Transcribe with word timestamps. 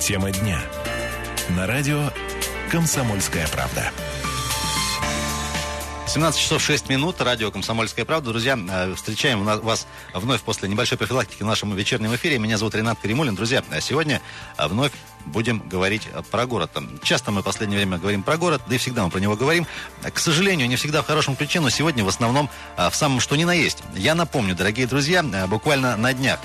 Тема 0.00 0.30
дня. 0.30 0.58
На 1.50 1.66
радио 1.66 2.10
«Комсомольская 2.70 3.46
правда». 3.48 3.92
17 6.06 6.40
часов 6.40 6.62
6 6.62 6.88
минут, 6.88 7.20
радио 7.20 7.50
«Комсомольская 7.50 8.06
правда». 8.06 8.30
Друзья, 8.30 8.58
э, 8.58 8.94
встречаем 8.94 9.44
вас 9.44 9.86
вновь 10.14 10.40
после 10.40 10.70
небольшой 10.70 10.96
профилактики 10.96 11.42
в 11.42 11.46
нашем 11.46 11.76
вечернем 11.76 12.14
эфире. 12.14 12.38
Меня 12.38 12.56
зовут 12.56 12.74
Ренат 12.74 12.98
Каримулин. 12.98 13.34
Друзья, 13.34 13.62
сегодня 13.80 14.22
э, 14.56 14.66
вновь 14.68 14.92
будем 15.26 15.60
говорить 15.68 16.08
про 16.30 16.46
город. 16.46 16.70
Часто 17.02 17.30
мы 17.30 17.42
в 17.42 17.44
последнее 17.44 17.76
время 17.76 17.98
говорим 17.98 18.22
про 18.22 18.38
город, 18.38 18.62
да 18.66 18.76
и 18.76 18.78
всегда 18.78 19.04
мы 19.04 19.10
про 19.10 19.18
него 19.18 19.36
говорим. 19.36 19.66
К 20.02 20.18
сожалению, 20.18 20.66
не 20.66 20.76
всегда 20.76 21.02
в 21.02 21.06
хорошем 21.06 21.36
ключе, 21.36 21.60
но 21.60 21.68
сегодня 21.68 22.04
в 22.04 22.08
основном 22.08 22.48
э, 22.78 22.88
в 22.88 22.96
самом 22.96 23.20
что 23.20 23.36
ни 23.36 23.44
на 23.44 23.52
есть. 23.52 23.82
Я 23.94 24.14
напомню, 24.14 24.56
дорогие 24.56 24.86
друзья, 24.86 25.22
буквально 25.46 25.94
на 25.98 26.14
днях 26.14 26.40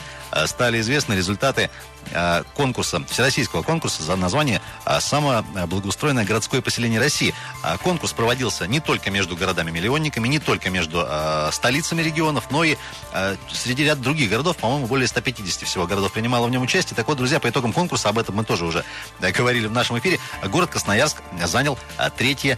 стали 0.46 0.82
известны 0.82 1.14
результаты 1.14 1.70
Э, 1.70 1.95
конкурса, 2.56 3.04
всероссийского 3.06 3.64
конкурса 3.64 4.04
за 4.04 4.16
название 4.16 4.62
э, 4.86 5.00
«Самое 5.00 5.42
благоустроенное 5.68 6.26
городское 6.26 6.62
поселение 6.62 7.00
России». 7.00 7.34
Э, 7.64 7.78
конкурс 7.78 8.14
проводился 8.14 8.68
не 8.68 8.80
только 8.80 9.12
между 9.12 9.36
городами-миллионниками, 9.36 10.28
не 10.28 10.40
только 10.40 10.70
между 10.70 11.06
столицами 11.52 12.02
регионов, 12.02 12.46
но 12.52 12.64
и 12.64 12.78
среди 13.52 13.84
ряда 13.84 14.02
других 14.02 14.30
городов, 14.30 14.58
по-моему, 14.58 14.88
более 14.88 15.08
150 15.08 15.68
всего 15.68 15.88
городов 15.88 16.14
принимало 16.14 16.48
в 16.48 16.52
нем 16.52 16.62
участие. 16.62 16.96
Так 16.96 17.08
вот, 17.08 17.18
друзья, 17.18 17.40
по 17.40 17.50
итогам 17.50 17.74
конкурса, 17.74 18.10
об 18.10 18.18
этом 18.18 18.36
мы 18.36 18.44
тоже 18.44 18.66
уже 18.66 18.84
говорили 19.20 19.68
в 19.68 19.72
нашем 19.72 19.98
эфире, 20.00 20.20
город 20.46 20.72
Красноярск 20.72 21.18
занял 21.44 21.78
третье 22.18 22.58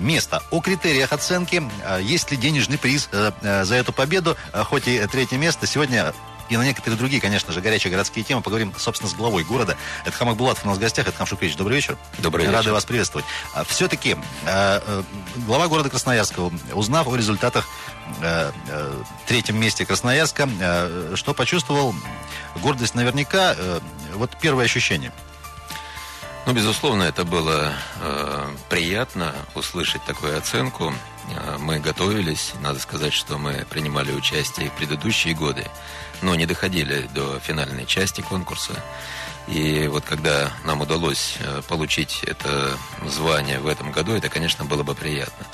место. 0.00 0.42
О 0.50 0.60
критериях 0.60 1.12
оценки, 1.12 1.62
есть 2.00 2.30
ли 2.30 2.36
денежный 2.36 2.78
приз 2.78 3.08
за 3.12 3.74
эту 3.74 3.92
победу, 3.92 4.36
хоть 4.52 4.88
и 4.88 5.06
третье 5.06 5.36
место, 5.36 5.66
сегодня 5.66 6.12
и 6.48 6.56
на 6.56 6.62
некоторые 6.62 6.98
другие, 6.98 7.20
конечно 7.20 7.52
же, 7.52 7.60
горячие 7.60 7.90
городские 7.90 8.24
темы 8.24 8.42
поговорим, 8.42 8.74
собственно, 8.76 9.10
с 9.10 9.14
главой 9.14 9.44
города. 9.44 9.76
Это 10.04 10.16
Хамак 10.16 10.36
Булатов 10.36 10.64
у 10.64 10.68
нас 10.68 10.78
в 10.78 10.80
гостях. 10.80 11.08
Это 11.08 11.16
Хамшук 11.16 11.42
Ильич. 11.42 11.56
Добрый 11.56 11.76
вечер. 11.76 11.96
Добрый 12.18 12.44
вечер. 12.44 12.56
Рады 12.56 12.72
вас 12.72 12.84
приветствовать. 12.84 13.24
А, 13.54 13.64
Все-таки 13.64 14.12
э, 14.12 14.16
э, 14.46 15.02
глава 15.46 15.68
города 15.68 15.88
Красноярского, 15.88 16.52
узнав 16.74 17.08
о 17.08 17.16
результатах 17.16 17.66
э, 18.20 18.52
третьем 19.26 19.58
месте 19.58 19.86
Красноярска, 19.86 20.48
что 21.14 21.34
почувствовал? 21.34 21.94
Гордость 22.56 22.94
наверняка. 22.94 23.54
Вот 24.14 24.30
первое 24.40 24.66
ощущение. 24.66 25.12
Ну, 26.44 26.52
безусловно, 26.52 27.04
это 27.04 27.24
было 27.24 27.72
э, 28.00 28.54
приятно 28.68 29.32
услышать 29.54 30.04
такую 30.04 30.36
оценку. 30.36 30.92
Мы 31.60 31.78
готовились, 31.78 32.52
надо 32.60 32.80
сказать, 32.80 33.12
что 33.12 33.38
мы 33.38 33.64
принимали 33.70 34.12
участие 34.12 34.70
в 34.70 34.72
предыдущие 34.72 35.34
годы 35.34 35.70
но 36.22 36.34
не 36.34 36.46
доходили 36.46 37.08
до 37.14 37.38
финальной 37.40 37.86
части 37.86 38.20
конкурса. 38.20 38.74
И 39.48 39.88
вот 39.88 40.04
когда 40.04 40.52
нам 40.64 40.80
удалось 40.80 41.36
э, 41.40 41.62
получить 41.68 42.22
это 42.24 42.78
звание 43.06 43.58
в 43.58 43.66
этом 43.66 43.90
году, 43.90 44.12
это, 44.12 44.28
конечно, 44.28 44.64
было 44.64 44.82
бы 44.84 44.94
приятно. 44.94 45.46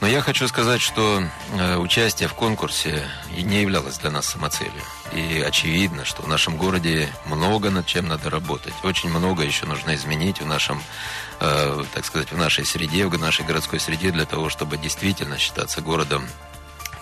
Но 0.00 0.08
я 0.08 0.22
хочу 0.22 0.48
сказать, 0.48 0.80
что 0.80 1.22
э, 1.52 1.76
участие 1.76 2.26
в 2.28 2.34
конкурсе 2.34 3.06
не 3.36 3.60
являлось 3.60 3.98
для 3.98 4.10
нас 4.10 4.26
самоцелью. 4.26 4.72
И 5.12 5.44
очевидно, 5.46 6.06
что 6.06 6.22
в 6.22 6.28
нашем 6.28 6.56
городе 6.56 7.10
много 7.26 7.68
над 7.70 7.84
чем 7.84 8.08
надо 8.08 8.30
работать. 8.30 8.72
Очень 8.82 9.10
много 9.10 9.42
еще 9.42 9.66
нужно 9.66 9.94
изменить 9.94 10.40
в 10.40 10.46
нашем, 10.46 10.82
э, 11.40 11.84
так 11.92 12.06
сказать, 12.06 12.32
в 12.32 12.38
нашей 12.38 12.64
среде, 12.64 13.06
в 13.06 13.18
нашей 13.18 13.44
городской 13.44 13.78
среде 13.78 14.10
для 14.10 14.24
того, 14.24 14.48
чтобы 14.48 14.78
действительно 14.78 15.36
считаться 15.36 15.82
городом 15.82 16.26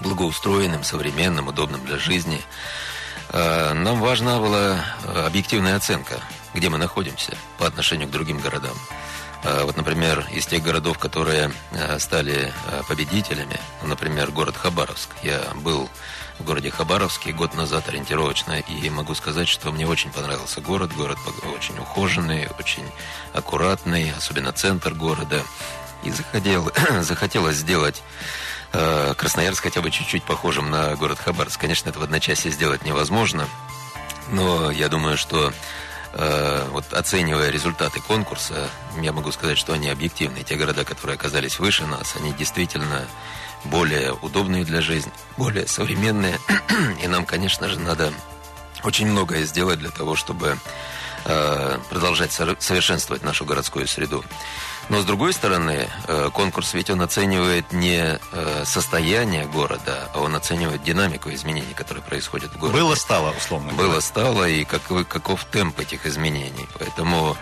благоустроенным, 0.00 0.84
современным, 0.84 1.48
удобным 1.48 1.84
для 1.84 1.98
жизни. 1.98 2.40
Э, 3.30 3.72
нам 3.74 4.00
важна 4.00 4.38
была 4.38 4.84
э, 5.04 5.26
объективная 5.26 5.76
оценка, 5.76 6.20
где 6.54 6.68
мы 6.68 6.78
находимся 6.78 7.36
по 7.58 7.66
отношению 7.66 8.08
к 8.08 8.10
другим 8.10 8.38
городам. 8.38 8.76
Э, 9.44 9.64
вот, 9.64 9.76
например, 9.76 10.26
из 10.32 10.46
тех 10.46 10.62
городов, 10.62 10.98
которые 10.98 11.52
стали 11.98 12.52
победителями, 12.88 13.60
например, 13.82 14.30
город 14.30 14.56
Хабаровск. 14.56 15.10
Я 15.22 15.42
был 15.56 15.88
в 16.38 16.44
городе 16.44 16.70
Хабаровске 16.70 17.32
год 17.32 17.54
назад 17.54 17.88
ориентировочно, 17.88 18.60
и 18.60 18.90
могу 18.90 19.14
сказать, 19.14 19.48
что 19.48 19.72
мне 19.72 19.86
очень 19.86 20.10
понравился 20.10 20.60
город. 20.60 20.92
Город 20.96 21.18
очень 21.54 21.78
ухоженный, 21.78 22.48
очень 22.58 22.84
аккуратный, 23.32 24.12
особенно 24.16 24.52
центр 24.52 24.94
города. 24.94 25.42
И 26.04 26.10
захотел, 26.10 26.72
захотелось 27.02 27.56
сделать 27.56 28.02
Э, 28.72 29.14
Красноярск 29.16 29.62
хотя 29.62 29.80
бы 29.80 29.90
чуть-чуть 29.90 30.24
похожим 30.24 30.70
на 30.70 30.94
город 30.96 31.18
Хабаровск. 31.18 31.60
Конечно, 31.60 31.88
это 31.88 31.98
в 31.98 32.02
одночасье 32.02 32.50
сделать 32.50 32.84
невозможно, 32.84 33.48
но 34.30 34.70
я 34.70 34.88
думаю, 34.88 35.16
что 35.16 35.52
э, 36.12 36.68
вот 36.70 36.92
оценивая 36.92 37.50
результаты 37.50 38.00
конкурса, 38.00 38.68
я 39.00 39.12
могу 39.12 39.32
сказать, 39.32 39.56
что 39.56 39.72
они 39.72 39.88
объективны. 39.88 40.42
Те 40.42 40.56
города, 40.56 40.84
которые 40.84 41.14
оказались 41.14 41.58
выше 41.58 41.86
нас, 41.86 42.14
они 42.16 42.32
действительно 42.32 43.06
более 43.64 44.12
удобные 44.12 44.64
для 44.64 44.80
жизни, 44.80 45.12
более 45.36 45.66
современные. 45.66 46.38
И 47.02 47.06
нам, 47.08 47.24
конечно 47.24 47.68
же, 47.68 47.78
надо 47.78 48.12
очень 48.84 49.06
многое 49.06 49.44
сделать 49.44 49.78
для 49.78 49.90
того, 49.90 50.14
чтобы 50.14 50.58
э, 51.24 51.78
продолжать 51.88 52.32
совершенствовать 52.32 53.22
нашу 53.22 53.44
городскую 53.44 53.88
среду. 53.88 54.22
Но 54.88 55.00
с 55.02 55.04
другой 55.04 55.32
стороны, 55.32 55.88
э, 56.06 56.30
конкурс 56.32 56.72
ведь 56.72 56.88
он 56.88 57.02
оценивает 57.02 57.72
не 57.72 58.18
э, 58.18 58.64
состояние 58.64 59.46
города, 59.46 60.10
а 60.14 60.20
он 60.20 60.34
оценивает 60.34 60.82
динамику 60.82 61.30
изменений, 61.30 61.74
которые 61.74 62.02
происходят 62.02 62.52
в 62.52 62.58
городе. 62.58 62.78
Было-стало, 62.78 63.34
условно 63.36 63.72
говоря. 63.72 63.88
Было-стало, 63.90 64.48
и 64.48 64.64
какой, 64.64 65.04
каков 65.04 65.44
темп 65.44 65.80
этих 65.80 66.06
изменений. 66.06 66.66
Поэтому 66.78 67.36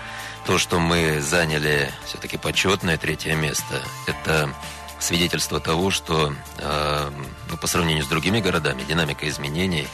то, 0.45 0.59
что 0.59 0.81
мы 0.81 1.21
заняли 1.21 1.93
все-таки 2.05 2.37
почетное 2.37 2.97
третье 2.97 3.35
место, 3.35 3.83
это 4.07 4.53
свидетельство 4.99 5.61
того, 5.61 5.91
что 5.91 6.35
э, 6.59 7.11
ну, 7.51 7.57
по 7.57 7.67
сравнению 7.67 8.05
с 8.05 8.09
другими 8.09 8.41
городами 8.41 8.83
динамика 8.83 9.29
изменений 9.29 9.87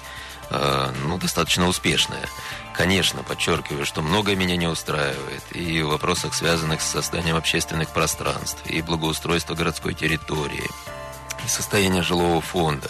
ну, 1.04 1.18
достаточно 1.18 1.66
успешная. 1.66 2.28
Конечно, 2.74 3.22
подчеркиваю, 3.22 3.84
что 3.86 4.02
многое 4.02 4.34
меня 4.34 4.56
не 4.56 4.66
устраивает 4.66 5.42
и 5.52 5.82
в 5.82 5.88
вопросах, 5.88 6.34
связанных 6.34 6.80
с 6.80 6.90
созданием 6.90 7.36
общественных 7.36 7.88
пространств, 7.90 8.60
и 8.66 8.82
благоустройства 8.82 9.54
городской 9.54 9.94
территории, 9.94 10.68
и 11.44 11.48
состояние 11.48 12.02
жилого 12.02 12.40
фонда. 12.40 12.88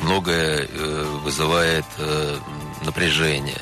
Многое 0.00 0.66
э, 0.68 1.04
вызывает 1.22 1.86
э, 1.98 2.38
напряжение. 2.82 3.60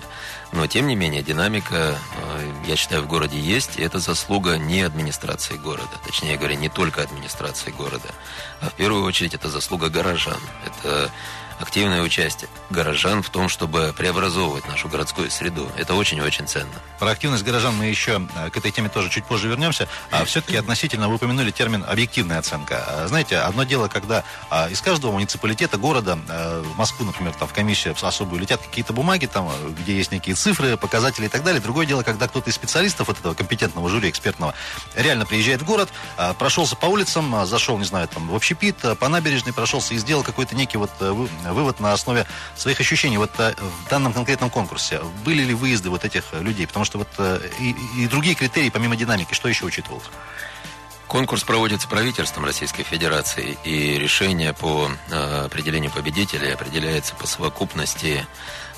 Но, 0.52 0.66
тем 0.66 0.86
не 0.86 0.96
менее, 0.96 1.22
динамика, 1.22 1.96
э, 2.16 2.52
я 2.66 2.76
считаю, 2.76 3.02
в 3.02 3.06
городе 3.06 3.38
есть, 3.38 3.78
и 3.78 3.82
это 3.82 3.98
заслуга 3.98 4.58
не 4.58 4.82
администрации 4.82 5.56
города. 5.56 5.90
Точнее 6.04 6.36
говоря, 6.36 6.56
не 6.56 6.68
только 6.68 7.02
администрации 7.02 7.70
города, 7.70 8.08
а 8.60 8.70
в 8.70 8.74
первую 8.74 9.04
очередь 9.04 9.34
это 9.34 9.48
заслуга 9.48 9.88
горожан. 9.88 10.40
Это 10.66 11.10
активное 11.62 12.02
участие 12.02 12.50
горожан 12.70 13.22
в 13.22 13.30
том, 13.30 13.48
чтобы 13.48 13.94
преобразовывать 13.96 14.66
нашу 14.66 14.88
городскую 14.88 15.30
среду. 15.30 15.70
Это 15.76 15.94
очень-очень 15.94 16.46
ценно. 16.46 16.72
Про 16.98 17.10
активность 17.10 17.44
горожан 17.44 17.76
мы 17.76 17.86
еще 17.86 18.26
э, 18.36 18.50
к 18.50 18.56
этой 18.56 18.70
теме 18.70 18.88
тоже 18.88 19.10
чуть 19.10 19.24
позже 19.24 19.48
вернемся. 19.48 19.88
А 20.10 20.24
все-таки 20.24 20.56
относительно 20.56 21.08
вы 21.08 21.16
упомянули 21.16 21.50
термин 21.50 21.84
«объективная 21.86 22.38
оценка». 22.38 22.84
А, 22.86 23.06
знаете, 23.06 23.38
одно 23.38 23.64
дело, 23.64 23.88
когда 23.88 24.24
а, 24.50 24.68
из 24.68 24.80
каждого 24.80 25.12
муниципалитета, 25.12 25.78
города, 25.78 26.18
э, 26.28 26.62
в 26.64 26.76
Москву, 26.76 27.06
например, 27.06 27.32
там 27.34 27.48
в 27.48 27.52
комиссию 27.52 27.94
особую 28.00 28.40
летят 28.40 28.60
какие-то 28.60 28.92
бумаги, 28.92 29.26
там, 29.26 29.50
где 29.80 29.96
есть 29.96 30.12
некие 30.12 30.34
цифры, 30.34 30.76
показатели 30.76 31.26
и 31.26 31.28
так 31.28 31.44
далее. 31.44 31.60
Другое 31.60 31.86
дело, 31.86 32.02
когда 32.02 32.28
кто-то 32.28 32.50
из 32.50 32.54
специалистов 32.54 33.08
вот 33.08 33.18
этого 33.18 33.34
компетентного 33.34 33.88
жюри 33.88 34.10
экспертного 34.10 34.54
реально 34.96 35.26
приезжает 35.26 35.62
в 35.62 35.64
город, 35.64 35.90
а, 36.16 36.34
прошелся 36.34 36.76
по 36.76 36.86
улицам, 36.86 37.46
зашел, 37.46 37.78
не 37.78 37.84
знаю, 37.84 38.08
там 38.08 38.28
в 38.28 38.34
общепит, 38.34 38.76
по 38.98 39.08
набережной 39.08 39.52
прошелся 39.52 39.94
и 39.94 39.98
сделал 39.98 40.22
какой-то 40.22 40.56
некий 40.56 40.78
вот 40.78 40.90
вывод 41.52 41.80
на 41.80 41.92
основе 41.92 42.26
своих 42.56 42.80
ощущений. 42.80 43.18
Вот 43.18 43.30
э, 43.38 43.54
в 43.58 43.90
данном 43.90 44.12
конкретном 44.12 44.50
конкурсе 44.50 45.00
были 45.24 45.42
ли 45.42 45.54
выезды 45.54 45.90
вот 45.90 46.04
этих 46.04 46.24
э, 46.32 46.42
людей? 46.42 46.66
Потому 46.66 46.84
что 46.84 46.98
вот 46.98 47.08
э, 47.18 47.40
и, 47.60 47.74
и 47.98 48.06
другие 48.08 48.34
критерии, 48.34 48.70
помимо 48.70 48.96
динамики, 48.96 49.34
что 49.34 49.48
еще 49.48 49.64
учитывалось? 49.64 50.04
Конкурс 51.06 51.44
проводится 51.44 51.88
правительством 51.88 52.46
Российской 52.46 52.84
Федерации, 52.84 53.58
и 53.64 53.98
решение 53.98 54.54
по 54.54 54.90
определению 55.10 55.90
победителей 55.90 56.52
определяется 56.52 57.14
по 57.14 57.26
совокупности 57.26 58.26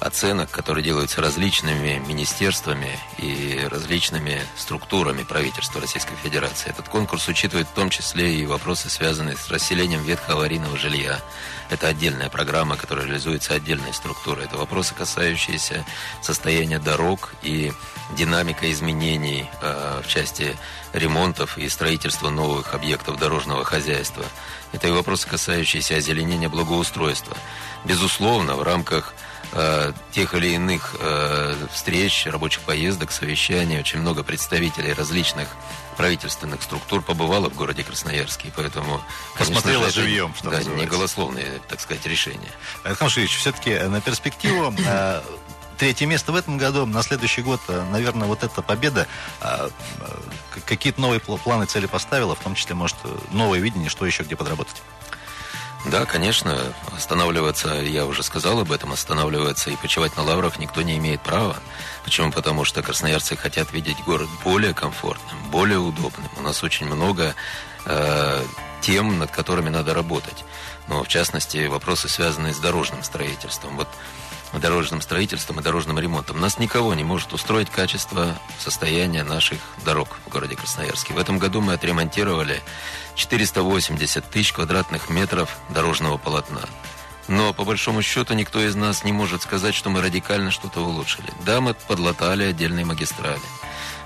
оценок, 0.00 0.50
которые 0.50 0.84
делаются 0.84 1.20
различными 1.20 2.02
министерствами 2.06 2.98
и 3.18 3.66
различными 3.70 4.42
структурами 4.56 5.22
правительства 5.22 5.80
Российской 5.80 6.16
Федерации. 6.16 6.70
Этот 6.70 6.88
конкурс 6.88 7.28
учитывает 7.28 7.68
в 7.68 7.72
том 7.72 7.90
числе 7.90 8.34
и 8.34 8.46
вопросы, 8.46 8.90
связанные 8.90 9.36
с 9.36 9.48
расселением 9.48 10.02
ветхоаварийного 10.02 10.76
жилья. 10.76 11.20
Это 11.70 11.88
отдельная 11.88 12.28
программа, 12.28 12.76
которая 12.76 13.06
реализуется 13.06 13.54
отдельной 13.54 13.92
структурой. 13.94 14.44
Это 14.44 14.56
вопросы, 14.56 14.94
касающиеся 14.94 15.84
состояния 16.22 16.78
дорог 16.78 17.32
и 17.42 17.72
динамика 18.16 18.70
изменений 18.70 19.48
э, 19.60 20.02
в 20.04 20.08
части 20.08 20.56
ремонтов 20.92 21.58
и 21.58 21.68
строительства 21.68 22.30
новых 22.30 22.74
объектов 22.74 23.18
дорожного 23.18 23.64
хозяйства. 23.64 24.24
Это 24.72 24.88
и 24.88 24.92
вопросы, 24.92 25.28
касающиеся 25.28 25.96
озеленения 25.96 26.48
благоустройства. 26.48 27.36
Безусловно, 27.84 28.56
в 28.56 28.62
рамках 28.62 29.14
э, 29.54 29.92
тех 30.12 30.34
или 30.34 30.48
иных 30.48 30.94
э, 31.00 31.54
встреч, 31.72 32.26
рабочих 32.26 32.60
поездок, 32.62 33.10
совещаний. 33.12 33.78
Очень 33.78 34.00
много 34.00 34.22
представителей 34.22 34.92
различных 34.92 35.48
правительственных 35.96 36.62
структур 36.62 37.02
побывало 37.02 37.48
в 37.48 37.54
городе 37.54 37.84
Красноярске, 37.84 38.52
поэтому... 38.54 39.00
Посмотрела 39.38 39.90
же, 39.90 40.02
живьем, 40.02 40.34
что 40.34 40.50
Да, 40.50 40.58
называется. 40.58 40.84
не 40.84 40.90
голословные, 40.90 41.60
так 41.68 41.80
сказать, 41.80 42.04
решения. 42.06 42.50
Александр 42.82 43.12
Шевич, 43.12 43.36
все-таки 43.36 43.78
на 43.78 44.00
перспективу 44.00 44.74
э, 44.86 45.22
третье 45.78 46.06
место 46.06 46.32
в 46.32 46.36
этом 46.36 46.58
году. 46.58 46.86
На 46.86 47.02
следующий 47.02 47.42
год, 47.42 47.60
э, 47.68 47.84
наверное, 47.90 48.26
вот 48.26 48.42
эта 48.42 48.62
победа 48.62 49.06
э, 49.40 49.68
какие-то 50.66 51.00
новые 51.00 51.20
планы, 51.20 51.66
цели 51.66 51.86
поставила, 51.86 52.34
в 52.34 52.40
том 52.40 52.54
числе, 52.54 52.74
может, 52.74 52.96
новое 53.30 53.60
видение, 53.60 53.88
что 53.88 54.06
еще 54.06 54.22
где 54.24 54.36
подработать? 54.36 54.82
Да, 55.86 56.06
конечно, 56.06 56.58
останавливаться, 56.96 57.74
я 57.74 58.06
уже 58.06 58.22
сказал 58.22 58.58
об 58.60 58.72
этом, 58.72 58.92
останавливаться 58.92 59.70
и 59.70 59.76
почивать 59.76 60.16
на 60.16 60.22
лаврах 60.22 60.58
никто 60.58 60.80
не 60.80 60.96
имеет 60.96 61.20
права. 61.20 61.56
Почему? 62.04 62.32
Потому 62.32 62.64
что 62.64 62.82
красноярцы 62.82 63.36
хотят 63.36 63.70
видеть 63.72 63.98
город 64.06 64.28
более 64.42 64.72
комфортным, 64.72 65.38
более 65.50 65.78
удобным. 65.78 66.28
У 66.38 66.42
нас 66.42 66.62
очень 66.62 66.86
много 66.86 67.34
э, 67.84 68.44
тем, 68.80 69.18
над 69.18 69.30
которыми 69.30 69.68
надо 69.68 69.92
работать. 69.92 70.44
Но, 70.88 71.04
в 71.04 71.08
частности, 71.08 71.66
вопросы, 71.66 72.08
связанные 72.08 72.54
с 72.54 72.58
дорожным 72.58 73.02
строительством. 73.02 73.76
Вот 73.76 73.88
дорожным 74.60 75.00
строительством 75.00 75.60
и 75.60 75.62
дорожным 75.62 75.98
ремонтом. 75.98 76.40
Нас 76.40 76.58
никого 76.58 76.94
не 76.94 77.04
может 77.04 77.32
устроить 77.32 77.70
качество 77.70 78.38
состояния 78.58 79.24
наших 79.24 79.58
дорог 79.84 80.08
в 80.26 80.28
городе 80.30 80.56
Красноярске. 80.56 81.12
В 81.12 81.18
этом 81.18 81.38
году 81.38 81.60
мы 81.60 81.72
отремонтировали 81.72 82.62
480 83.14 84.30
тысяч 84.30 84.52
квадратных 84.52 85.10
метров 85.10 85.56
дорожного 85.70 86.16
полотна. 86.16 86.62
Но, 87.28 87.52
по 87.54 87.64
большому 87.64 88.02
счету, 88.02 88.34
никто 88.34 88.62
из 88.62 88.74
нас 88.74 89.04
не 89.04 89.12
может 89.12 89.42
сказать, 89.42 89.74
что 89.74 89.88
мы 89.90 90.02
радикально 90.02 90.50
что-то 90.50 90.80
улучшили. 90.80 91.32
Да, 91.44 91.60
мы 91.60 91.74
подлатали 91.74 92.44
отдельные 92.44 92.84
магистрали. 92.84 93.40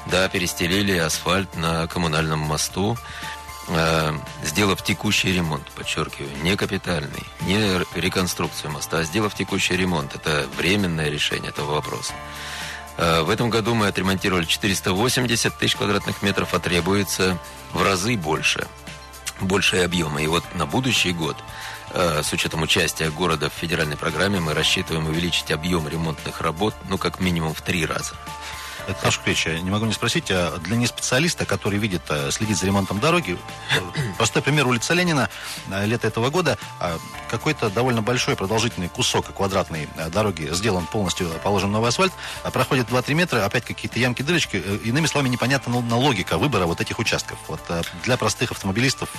Да, 0.06 0.28
перестелили 0.28 0.96
асфальт 0.96 1.56
на 1.56 1.86
коммунальном 1.88 2.38
мосту. 2.38 2.96
Э, 3.68 4.16
сделав 4.44 4.82
текущий 4.82 5.32
ремонт, 5.32 5.66
подчеркиваю, 5.72 6.30
не 6.42 6.56
капитальный, 6.56 7.24
не 7.42 7.78
реконструкцию 7.94 8.70
моста, 8.70 8.98
а 8.98 9.02
сделав 9.04 9.34
текущий 9.34 9.76
ремонт. 9.76 10.14
Это 10.14 10.46
временное 10.56 11.10
решение 11.10 11.50
этого 11.50 11.74
вопроса. 11.74 12.14
Э, 12.96 13.22
в 13.22 13.30
этом 13.30 13.50
году 13.50 13.74
мы 13.74 13.88
отремонтировали 13.88 14.44
480 14.44 15.58
тысяч 15.58 15.76
квадратных 15.76 16.22
метров, 16.22 16.54
а 16.54 16.60
требуется 16.60 17.38
в 17.72 17.82
разы 17.82 18.16
больше, 18.16 18.66
большие 19.40 19.84
объемы. 19.84 20.22
И 20.22 20.26
вот 20.26 20.44
на 20.54 20.66
будущий 20.66 21.12
год 21.12 21.36
э, 21.90 22.22
с 22.22 22.32
учетом 22.32 22.62
участия 22.62 23.10
города 23.10 23.50
в 23.50 23.52
федеральной 23.52 23.96
программе 23.96 24.40
мы 24.40 24.54
рассчитываем 24.54 25.06
увеличить 25.06 25.50
объем 25.50 25.88
ремонтных 25.88 26.40
работ, 26.40 26.74
ну, 26.88 26.98
как 26.98 27.20
минимум 27.20 27.54
в 27.54 27.62
три 27.62 27.86
раза. 27.86 28.14
Это 28.88 28.98
Саша 29.02 29.20
Клич, 29.20 29.44
я 29.44 29.60
не 29.60 29.70
могу 29.70 29.84
не 29.84 29.92
спросить, 29.92 30.30
а 30.30 30.56
для 30.60 30.74
неспециалиста, 30.74 31.44
который 31.44 31.78
видит, 31.78 32.00
э, 32.08 32.30
следит 32.30 32.56
за 32.56 32.64
ремонтом 32.64 33.00
дороги, 33.00 33.36
э, 33.74 33.80
простой 34.16 34.40
пример 34.40 34.66
улица 34.66 34.94
Ленина, 34.94 35.28
э, 35.70 35.84
лето 35.84 36.06
этого 36.06 36.30
года, 36.30 36.56
какой-то 37.28 37.68
довольно 37.68 38.00
большой 38.00 38.34
продолжительный 38.34 38.88
кусок 38.88 39.26
квадратной 39.34 39.88
дороги 40.10 40.48
сделан 40.52 40.86
полностью, 40.86 41.28
положен 41.44 41.70
новый 41.70 41.90
асфальт, 41.90 42.12
проходит 42.50 42.88
2-3 42.88 43.14
метра, 43.14 43.44
опять 43.44 43.66
какие-то 43.66 43.98
ямки, 43.98 44.22
дырочки, 44.22 44.56
иными 44.56 45.06
словами, 45.06 45.28
непонятна 45.28 45.80
на 45.82 45.96
логика 45.96 46.38
выбора 46.38 46.64
вот 46.64 46.80
этих 46.80 46.98
участков. 46.98 47.38
Вот 47.48 47.60
для 48.04 48.16
простых 48.16 48.52
автомобилистов, 48.52 49.10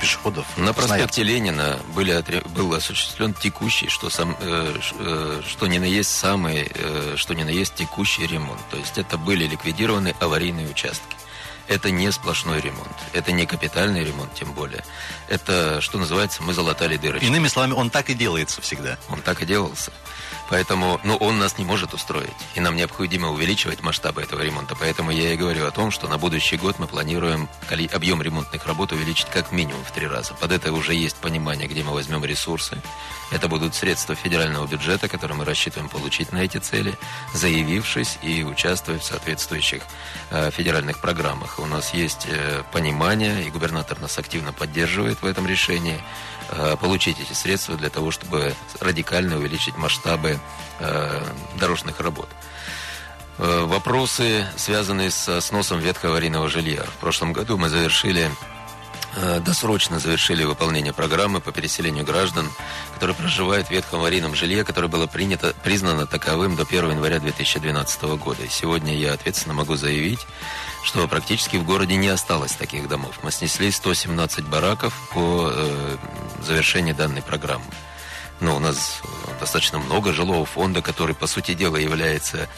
пешеходов. 0.00 0.46
На 0.56 0.72
проспекте 0.72 1.24
Ленина 1.24 1.80
были, 1.94 2.22
был 2.50 2.72
осуществлен 2.74 3.34
текущий, 3.34 3.88
что, 3.88 4.10
сам, 4.10 4.36
что 5.46 5.66
ни 5.66 5.78
на 5.78 5.84
есть 5.84 6.10
самый, 6.10 6.70
что 7.16 7.34
ни 7.34 7.42
на 7.42 7.50
есть 7.50 7.74
текущий 7.74 8.26
ремонт. 8.26 8.60
То 8.70 8.76
есть 8.76 8.98
это 8.98 9.07
это 9.08 9.16
были 9.16 9.46
ликвидированы 9.46 10.14
аварийные 10.20 10.68
участки. 10.68 11.16
Это 11.68 11.90
не 11.90 12.10
сплошной 12.10 12.60
ремонт. 12.60 12.96
Это 13.12 13.30
не 13.32 13.46
капитальный 13.46 14.02
ремонт, 14.02 14.32
тем 14.34 14.52
более. 14.52 14.84
Это, 15.28 15.80
что 15.80 15.98
называется, 15.98 16.42
мы 16.42 16.54
залатали 16.54 16.96
дырочки. 16.96 17.26
Иными 17.26 17.48
словами, 17.48 17.72
он 17.72 17.90
так 17.90 18.08
и 18.08 18.14
делается 18.14 18.62
всегда. 18.62 18.98
Он 19.10 19.20
так 19.20 19.42
и 19.42 19.46
делался. 19.46 19.92
Поэтому, 20.48 20.98
ну, 21.04 21.16
он 21.16 21.38
нас 21.38 21.58
не 21.58 21.64
может 21.64 21.92
устроить. 21.92 22.30
И 22.54 22.60
нам 22.60 22.74
необходимо 22.74 23.28
увеличивать 23.28 23.82
масштабы 23.82 24.22
этого 24.22 24.40
ремонта. 24.40 24.74
Поэтому 24.74 25.10
я 25.10 25.34
и 25.34 25.36
говорю 25.36 25.66
о 25.66 25.70
том, 25.70 25.90
что 25.90 26.08
на 26.08 26.16
будущий 26.16 26.56
год 26.56 26.78
мы 26.78 26.86
планируем 26.86 27.48
объем 27.92 28.22
ремонтных 28.22 28.66
работ 28.66 28.92
увеличить 28.92 29.28
как 29.28 29.52
минимум 29.52 29.84
в 29.84 29.92
три 29.92 30.06
раза. 30.06 30.32
Под 30.34 30.52
это 30.52 30.72
уже 30.72 30.94
есть 30.94 31.16
понимание, 31.16 31.68
где 31.68 31.82
мы 31.82 31.92
возьмем 31.92 32.24
ресурсы. 32.24 32.78
Это 33.30 33.48
будут 33.48 33.74
средства 33.74 34.14
федерального 34.14 34.66
бюджета, 34.66 35.06
которые 35.06 35.36
мы 35.36 35.44
рассчитываем 35.44 35.90
получить 35.90 36.32
на 36.32 36.38
эти 36.38 36.56
цели, 36.56 36.96
заявившись 37.34 38.18
и 38.22 38.42
участвуя 38.42 38.98
в 38.98 39.04
соответствующих 39.04 39.82
э, 40.30 40.50
федеральных 40.50 41.00
программах. 41.00 41.57
У 41.58 41.66
нас 41.66 41.94
есть 41.94 42.26
э, 42.28 42.62
понимание, 42.72 43.44
и 43.44 43.50
губернатор 43.50 44.00
нас 44.00 44.18
активно 44.18 44.52
поддерживает 44.52 45.20
в 45.22 45.26
этом 45.26 45.46
решении. 45.46 46.00
Э, 46.50 46.76
получить 46.80 47.20
эти 47.20 47.32
средства 47.32 47.76
для 47.76 47.90
того, 47.90 48.10
чтобы 48.10 48.54
радикально 48.80 49.36
увеличить 49.36 49.76
масштабы 49.76 50.38
э, 50.80 51.24
дорожных 51.58 52.00
работ. 52.00 52.28
Вопросы, 53.38 54.48
связанные 54.56 55.12
с 55.12 55.40
сносом 55.42 55.78
ветхого 55.78 56.14
аварийного 56.14 56.48
жилья. 56.48 56.82
В 56.82 56.96
прошлом 57.00 57.32
году 57.32 57.56
мы 57.56 57.68
завершили 57.68 58.32
досрочно 59.40 59.98
завершили 59.98 60.44
выполнение 60.44 60.92
программы 60.92 61.40
по 61.40 61.52
переселению 61.52 62.04
граждан, 62.04 62.50
которые 62.94 63.16
проживают 63.16 63.68
в 63.68 63.70
ветхом 63.70 64.00
аварийном 64.00 64.34
жилье, 64.34 64.64
которое 64.64 64.88
было 64.88 65.06
принято, 65.06 65.54
признано 65.62 66.06
таковым 66.06 66.56
до 66.56 66.62
1 66.62 66.90
января 66.90 67.18
2012 67.18 68.02
года. 68.16 68.42
И 68.42 68.48
сегодня 68.48 68.96
я 68.96 69.14
ответственно 69.14 69.54
могу 69.54 69.76
заявить, 69.76 70.26
что 70.84 71.06
практически 71.08 71.56
в 71.56 71.64
городе 71.64 71.96
не 71.96 72.08
осталось 72.08 72.52
таких 72.52 72.88
домов. 72.88 73.18
Мы 73.22 73.30
снесли 73.30 73.70
117 73.70 74.44
бараков 74.46 74.94
по 75.12 75.50
э, 75.52 75.96
завершении 76.42 76.92
данной 76.92 77.22
программы. 77.22 77.64
Но 78.40 78.56
у 78.56 78.58
нас 78.58 79.00
достаточно 79.40 79.78
много 79.78 80.12
жилого 80.12 80.46
фонда, 80.46 80.80
который, 80.80 81.14
по 81.14 81.26
сути 81.26 81.54
дела, 81.54 81.76
является 81.76 82.48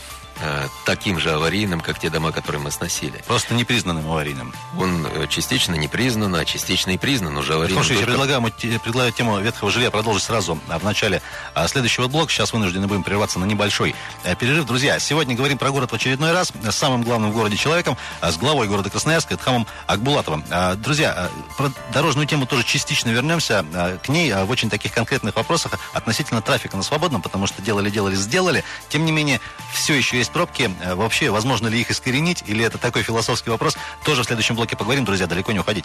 Э, 0.43 0.69
таким 0.87 1.21
же 1.21 1.33
аварийным, 1.33 1.81
как 1.81 1.99
те 1.99 2.09
дома, 2.09 2.33
которые 2.33 2.63
мы 2.63 2.71
сносили. 2.71 3.23
Просто 3.27 3.53
непризнанным 3.53 4.11
аварийным. 4.11 4.55
Он 4.79 5.07
э, 5.07 5.27
частично 5.29 5.75
не 5.75 5.87
признан, 5.87 6.35
а 6.35 6.47
частично 6.47 6.93
и 6.93 6.99
признан 6.99 7.37
уже 7.37 7.55
аварийным. 7.55 7.85
Слушай, 7.85 7.99
только... 7.99 8.11
я 8.11 8.41
предлагаю, 8.41 8.81
предлагаю 8.81 9.13
тему 9.13 9.39
ветхого 9.39 9.71
жилья 9.71 9.91
продолжить 9.91 10.25
сразу 10.25 10.59
а, 10.69 10.79
в 10.79 10.85
начале 10.85 11.21
а, 11.55 11.69
следующего 11.69 12.09
блока. 12.09 12.33
Сейчас 12.33 12.55
вынуждены 12.55 12.87
будем 12.87 13.03
прерваться 13.03 13.39
на 13.39 13.45
небольшой 13.45 13.95
э, 14.25 14.35
перерыв. 14.35 14.65
Друзья, 14.65 14.99
сегодня 14.99 15.37
говорим 15.37 15.59
про 15.59 15.71
город 15.71 15.93
в 15.93 15.95
очередной 15.95 16.33
раз 16.33 16.55
с 16.63 16.75
самым 16.75 17.03
главным 17.03 17.33
в 17.33 17.35
городе 17.35 17.59
человеком, 17.59 17.99
с 18.23 18.37
главой 18.39 18.67
города 18.67 18.89
Красноярска, 18.89 19.35
Эдхамом 19.35 19.67
Акбулатовым. 19.87 20.43
А, 20.51 20.75
друзья, 20.75 21.29
про 21.59 21.71
дорожную 21.93 22.27
тему 22.27 22.47
тоже 22.47 22.65
частично 22.65 23.11
вернемся 23.11 23.65
к 24.03 24.09
ней 24.09 24.33
в 24.33 24.51
очень 24.51 24.71
таких 24.71 24.93
конкретных 24.93 25.37
вопросах 25.37 25.73
относительно 25.93 26.41
трафика 26.41 26.79
на 26.79 26.83
свободном, 26.83 27.21
потому 27.21 27.47
что 27.47 27.61
делали-делали, 27.61 28.15
сделали. 28.15 28.65
Тем 28.89 29.05
не 29.05 29.13
менее, 29.13 29.41
все 29.75 29.95
еще 29.95 30.17
есть 30.17 30.30
пробки. 30.31 30.71
Э, 30.83 30.95
вообще, 30.95 31.31
возможно 31.31 31.69
ли 31.69 31.81
их 31.81 31.91
искоренить, 31.91 32.45
или 32.47 32.65
это 32.65 32.79
такой 32.79 33.03
философский 33.03 33.51
вопрос, 33.51 33.77
тоже 34.05 34.23
в 34.23 34.27
следующем 34.27 34.57
блоке 34.57 34.77
поговорим. 34.77 35.05
Друзья, 35.05 35.27
далеко 35.27 35.53
не 35.53 35.61
уходить. 35.61 35.85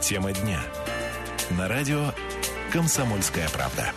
Тема 0.00 0.32
дня. 0.32 0.60
На 1.50 1.68
радио 1.68 2.12
«Комсомольская 2.72 3.48
правда». 3.48 3.92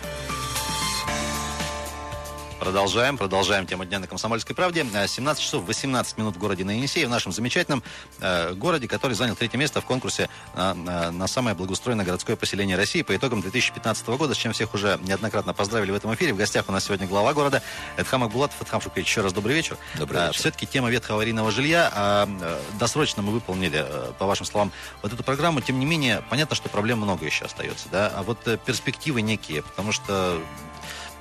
Продолжаем, 2.60 3.16
продолжаем 3.16 3.66
тему 3.66 3.86
дня 3.86 4.00
на 4.00 4.06
Комсомольской 4.06 4.54
правде. 4.54 4.84
17 4.84 5.42
э, 5.42 5.44
часов 5.44 5.64
18 5.64 6.18
минут 6.18 6.36
в 6.36 6.38
городе 6.38 6.62
на 6.62 6.72
Енисее, 6.72 7.06
в 7.06 7.10
нашем 7.10 7.32
замечательном 7.32 7.82
э, 8.20 8.52
городе, 8.52 8.86
который 8.86 9.14
занял 9.14 9.34
третье 9.34 9.56
место 9.56 9.80
в 9.80 9.86
конкурсе 9.86 10.28
на, 10.54 11.10
на, 11.10 11.26
самое 11.26 11.56
благоустроенное 11.56 12.04
городское 12.04 12.36
поселение 12.36 12.76
России 12.76 13.00
по 13.00 13.16
итогам 13.16 13.40
2015 13.40 14.06
года, 14.08 14.34
с 14.34 14.36
чем 14.36 14.52
всех 14.52 14.74
уже 14.74 15.00
неоднократно 15.02 15.54
поздравили 15.54 15.90
в 15.90 15.94
этом 15.94 16.14
эфире. 16.14 16.34
В 16.34 16.36
гостях 16.36 16.68
у 16.68 16.72
нас 16.72 16.84
сегодня 16.84 17.06
глава 17.06 17.32
города 17.32 17.62
Эдхам 17.96 18.24
Акбулатов. 18.24 18.60
Эдхам 18.60 18.82
Шукович, 18.82 19.06
еще 19.06 19.22
раз 19.22 19.32
добрый 19.32 19.56
вечер. 19.56 19.78
Добрый 19.96 20.20
вечер. 20.20 20.34
Все-таки 20.34 20.66
тема 20.66 20.90
ветхого 20.90 21.14
аварийного 21.14 21.50
жилья. 21.50 21.90
А, 21.94 22.28
э, 22.28 22.60
досрочно 22.78 23.22
мы 23.22 23.32
выполнили, 23.32 23.82
э, 23.82 24.12
по 24.18 24.26
вашим 24.26 24.44
словам, 24.44 24.70
вот 25.00 25.14
эту 25.14 25.24
программу. 25.24 25.62
Тем 25.62 25.78
не 25.78 25.86
менее, 25.86 26.22
понятно, 26.28 26.54
что 26.54 26.68
проблем 26.68 26.98
много 26.98 27.24
еще 27.24 27.46
остается. 27.46 27.88
Да? 27.90 28.12
А 28.14 28.22
вот 28.22 28.38
перспективы 28.66 29.22
некие, 29.22 29.62
потому 29.62 29.92
что 29.92 30.42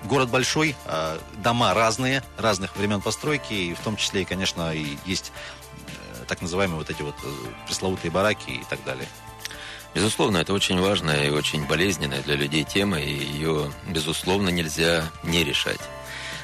Город 0.05 0.29
большой, 0.29 0.75
а, 0.85 1.19
дома 1.43 1.73
разные, 1.73 2.23
разных 2.37 2.75
времен 2.77 3.01
постройки, 3.01 3.53
и 3.53 3.73
в 3.73 3.79
том 3.79 3.97
числе, 3.97 4.25
конечно, 4.25 4.73
и 4.73 4.97
есть 5.05 5.31
э, 5.87 6.23
так 6.25 6.41
называемые 6.41 6.77
вот 6.77 6.89
эти 6.89 7.01
вот 7.01 7.15
э, 7.23 7.27
пресловутые 7.67 8.09
бараки 8.09 8.49
и 8.49 8.63
так 8.69 8.83
далее. 8.85 9.07
Безусловно, 9.93 10.37
это 10.37 10.53
очень 10.53 10.79
важная 10.79 11.27
и 11.27 11.29
очень 11.29 11.65
болезненная 11.65 12.21
для 12.21 12.35
людей 12.35 12.63
тема, 12.63 12.99
и 12.99 13.11
ее, 13.11 13.71
безусловно, 13.87 14.49
нельзя 14.49 15.03
не 15.23 15.43
решать. 15.43 15.81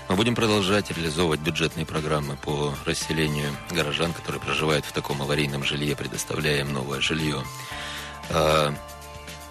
Мы 0.10 0.16
будем 0.16 0.36
продолжать 0.36 0.92
реализовывать 0.92 1.40
бюджетные 1.40 1.86
программы 1.86 2.36
по 2.38 2.76
расселению 2.86 3.56
горожан, 3.72 4.14
которые 4.14 4.42
проживают 4.42 4.86
в 4.86 4.92
таком 4.92 5.22
аварийном 5.22 5.64
жилье, 5.64 5.96
предоставляя 5.96 6.60
им 6.60 6.74
новое 6.74 7.02
жилье. 7.02 7.44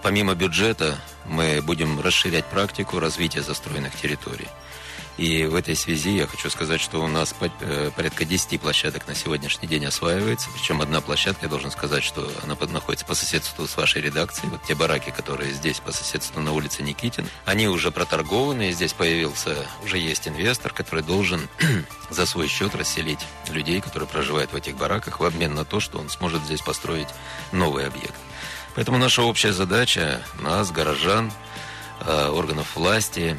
Помимо 0.05 0.35
бюджета 0.35 0.99
мы 1.25 1.63
будем 1.63 1.99
расширять 1.99 2.45
практику 2.45 3.01
развития 3.01 3.41
застроенных 3.41 3.97
территорий. 3.97 4.49
И 5.17 5.47
в 5.47 5.55
этой 5.55 5.75
связи 5.75 6.11
я 6.11 6.27
хочу 6.27 6.51
сказать, 6.51 6.83
что 6.83 7.03
у 7.03 7.09
нас 7.09 7.35
э, 7.41 7.91
порядка 7.97 8.27
10 8.27 8.61
площадок 8.61 9.09
на 9.09 9.15
сегодняшний 9.15 9.67
день 9.67 9.87
осваивается. 9.87 10.51
Причем 10.55 10.83
одна 10.83 11.01
площадка, 11.01 11.47
я 11.47 11.49
должен 11.49 11.71
сказать, 11.71 12.05
что 12.05 12.31
она 12.43 12.55
находится 12.55 13.07
по 13.07 13.15
соседству 13.15 13.67
с 13.67 13.79
вашей 13.79 14.03
редакцией. 14.03 14.51
Вот 14.51 14.63
те 14.65 14.75
бараки, 14.75 15.09
которые 15.09 15.53
здесь 15.53 15.81
по 15.81 15.91
соседству 15.91 16.39
на 16.43 16.53
улице 16.53 16.83
Никитин, 16.83 17.27
они 17.47 17.67
уже 17.69 17.91
проторгованы. 17.91 18.69
И 18.69 18.73
здесь 18.73 18.93
появился, 18.93 19.57
уже 19.83 19.97
есть 19.97 20.29
инвестор, 20.29 20.75
который 20.75 21.03
должен 21.03 21.49
за 22.11 22.27
свой 22.27 22.49
счет 22.49 22.75
расселить 22.75 23.21
людей, 23.49 23.81
которые 23.81 24.07
проживают 24.07 24.53
в 24.53 24.57
этих 24.57 24.77
бараках, 24.77 25.21
в 25.21 25.25
обмен 25.25 25.55
на 25.55 25.65
то, 25.65 25.81
что 25.81 25.97
он 25.99 26.11
сможет 26.11 26.45
здесь 26.45 26.61
построить 26.61 27.09
новый 27.53 27.87
объект. 27.87 28.21
Поэтому 28.75 28.99
наша 28.99 29.23
общая 29.23 29.53
задача, 29.53 30.21
нас, 30.41 30.71
горожан, 30.71 31.33
э, 32.01 32.29
органов 32.29 32.77
власти, 32.77 33.39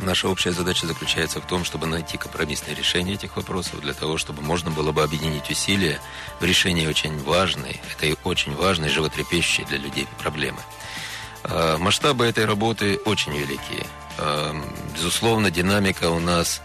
Наша 0.00 0.28
общая 0.28 0.52
задача 0.52 0.86
заключается 0.86 1.40
в 1.40 1.46
том, 1.46 1.64
чтобы 1.64 1.86
найти 1.86 2.18
компромиссное 2.18 2.74
решение 2.74 3.14
этих 3.14 3.36
вопросов 3.36 3.80
для 3.80 3.94
того, 3.94 4.16
чтобы 4.16 4.42
можно 4.42 4.70
было 4.70 4.92
бы 4.92 5.02
объединить 5.02 5.50
усилия 5.50 6.00
в 6.40 6.44
решении 6.44 6.86
очень 6.86 7.20
важной, 7.24 7.80
этой 7.96 8.16
очень 8.24 8.54
важной, 8.54 8.90
животрепещущей 8.90 9.64
для 9.64 9.78
людей 9.78 10.06
проблемы. 10.18 10.60
А, 11.42 11.78
масштабы 11.78 12.26
этой 12.26 12.44
работы 12.44 12.98
очень 13.04 13.36
велики. 13.36 13.84
А, 14.18 14.54
безусловно, 14.94 15.50
динамика 15.50 16.10
у 16.10 16.20
нас 16.20 16.62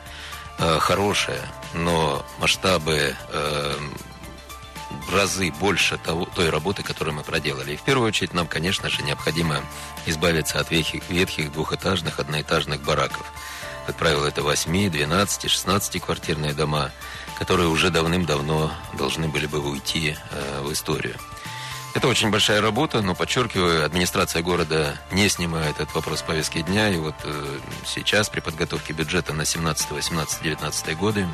хорошая, 0.58 1.42
но 1.74 2.24
масштабы 2.38 3.16
в 5.08 5.16
разы 5.16 5.52
больше 5.52 5.98
того, 5.98 6.26
той 6.26 6.50
работы, 6.50 6.84
которую 6.84 7.16
мы 7.16 7.24
проделали. 7.24 7.74
И 7.74 7.78
в 7.78 7.82
первую 7.82 8.08
очередь 8.08 8.34
нам, 8.34 8.48
конечно 8.48 8.90
же, 8.90 9.04
необходимо 9.04 9.62
избавиться 10.06 10.60
от 10.60 10.72
ветхих, 10.72 11.10
ветхих 11.10 11.52
двухэтажных, 11.52 12.20
одноэтажных 12.20 12.82
бараков. 12.82 13.26
Как 13.86 13.98
правило, 13.98 14.26
это 14.26 14.44
8, 14.44 14.90
12, 14.90 15.50
16 15.50 16.02
квартирные 16.02 16.54
дома, 16.54 16.92
которые 17.38 17.68
уже 17.68 17.90
давным-давно 17.90 18.72
должны 18.98 19.28
были 19.28 19.46
бы 19.46 19.60
уйти 19.60 20.16
э, 20.32 20.62
в 20.62 20.72
историю. 20.72 21.16
Это 21.94 22.08
очень 22.08 22.32
большая 22.32 22.60
работа, 22.60 23.02
но, 23.02 23.14
подчеркиваю, 23.14 23.86
администрация 23.86 24.42
города 24.42 24.98
не 25.12 25.30
снимает 25.30 25.76
этот 25.80 25.94
вопрос 25.94 26.20
с 26.20 26.22
повестки 26.24 26.62
дня. 26.62 26.90
И 26.90 26.98
вот 26.98 27.14
э, 27.24 27.60
сейчас 27.86 28.30
при 28.30 28.40
подготовке 28.40 28.94
бюджета 28.94 29.34
на 29.34 29.46
17, 29.46 29.92
18, 29.92 30.42
19 30.42 30.98
годы 30.98 31.28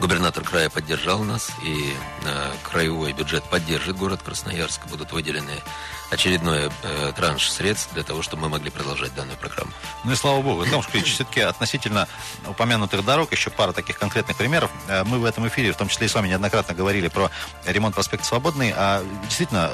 Губернатор 0.00 0.42
края 0.42 0.70
поддержал 0.70 1.20
нас, 1.20 1.50
и 1.62 1.94
э, 2.24 2.52
краевой 2.62 3.12
бюджет 3.12 3.44
поддержит 3.44 3.96
город 3.96 4.20
Красноярск. 4.22 4.86
Будут 4.86 5.12
выделены 5.12 5.62
очередной 6.10 6.70
э, 6.82 7.12
транш 7.14 7.50
средств 7.50 7.94
для 7.94 8.02
того, 8.02 8.22
чтобы 8.22 8.42
мы 8.42 8.48
могли 8.48 8.70
продолжать 8.70 9.14
данную 9.14 9.38
программу. 9.38 9.72
Ну 10.04 10.12
и 10.12 10.16
слава 10.16 10.42
богу. 10.42 10.64
Том 10.66 10.82
Шкрич, 10.82 11.14
все-таки 11.14 11.40
относительно 11.40 12.08
упомянутых 12.46 13.04
дорог, 13.04 13.32
еще 13.32 13.50
пара 13.50 13.72
таких 13.72 13.98
конкретных 13.98 14.36
примеров. 14.36 14.70
Э, 14.88 15.04
мы 15.04 15.18
в 15.18 15.24
этом 15.24 15.46
эфире, 15.48 15.72
в 15.72 15.76
том 15.76 15.88
числе 15.88 16.06
и 16.06 16.08
с 16.08 16.14
вами 16.14 16.28
неоднократно 16.28 16.74
говорили 16.74 17.08
про 17.08 17.30
ремонт 17.64 17.94
проспекта 17.94 18.26
Свободный. 18.26 18.72
А 18.76 19.04
действительно, 19.22 19.72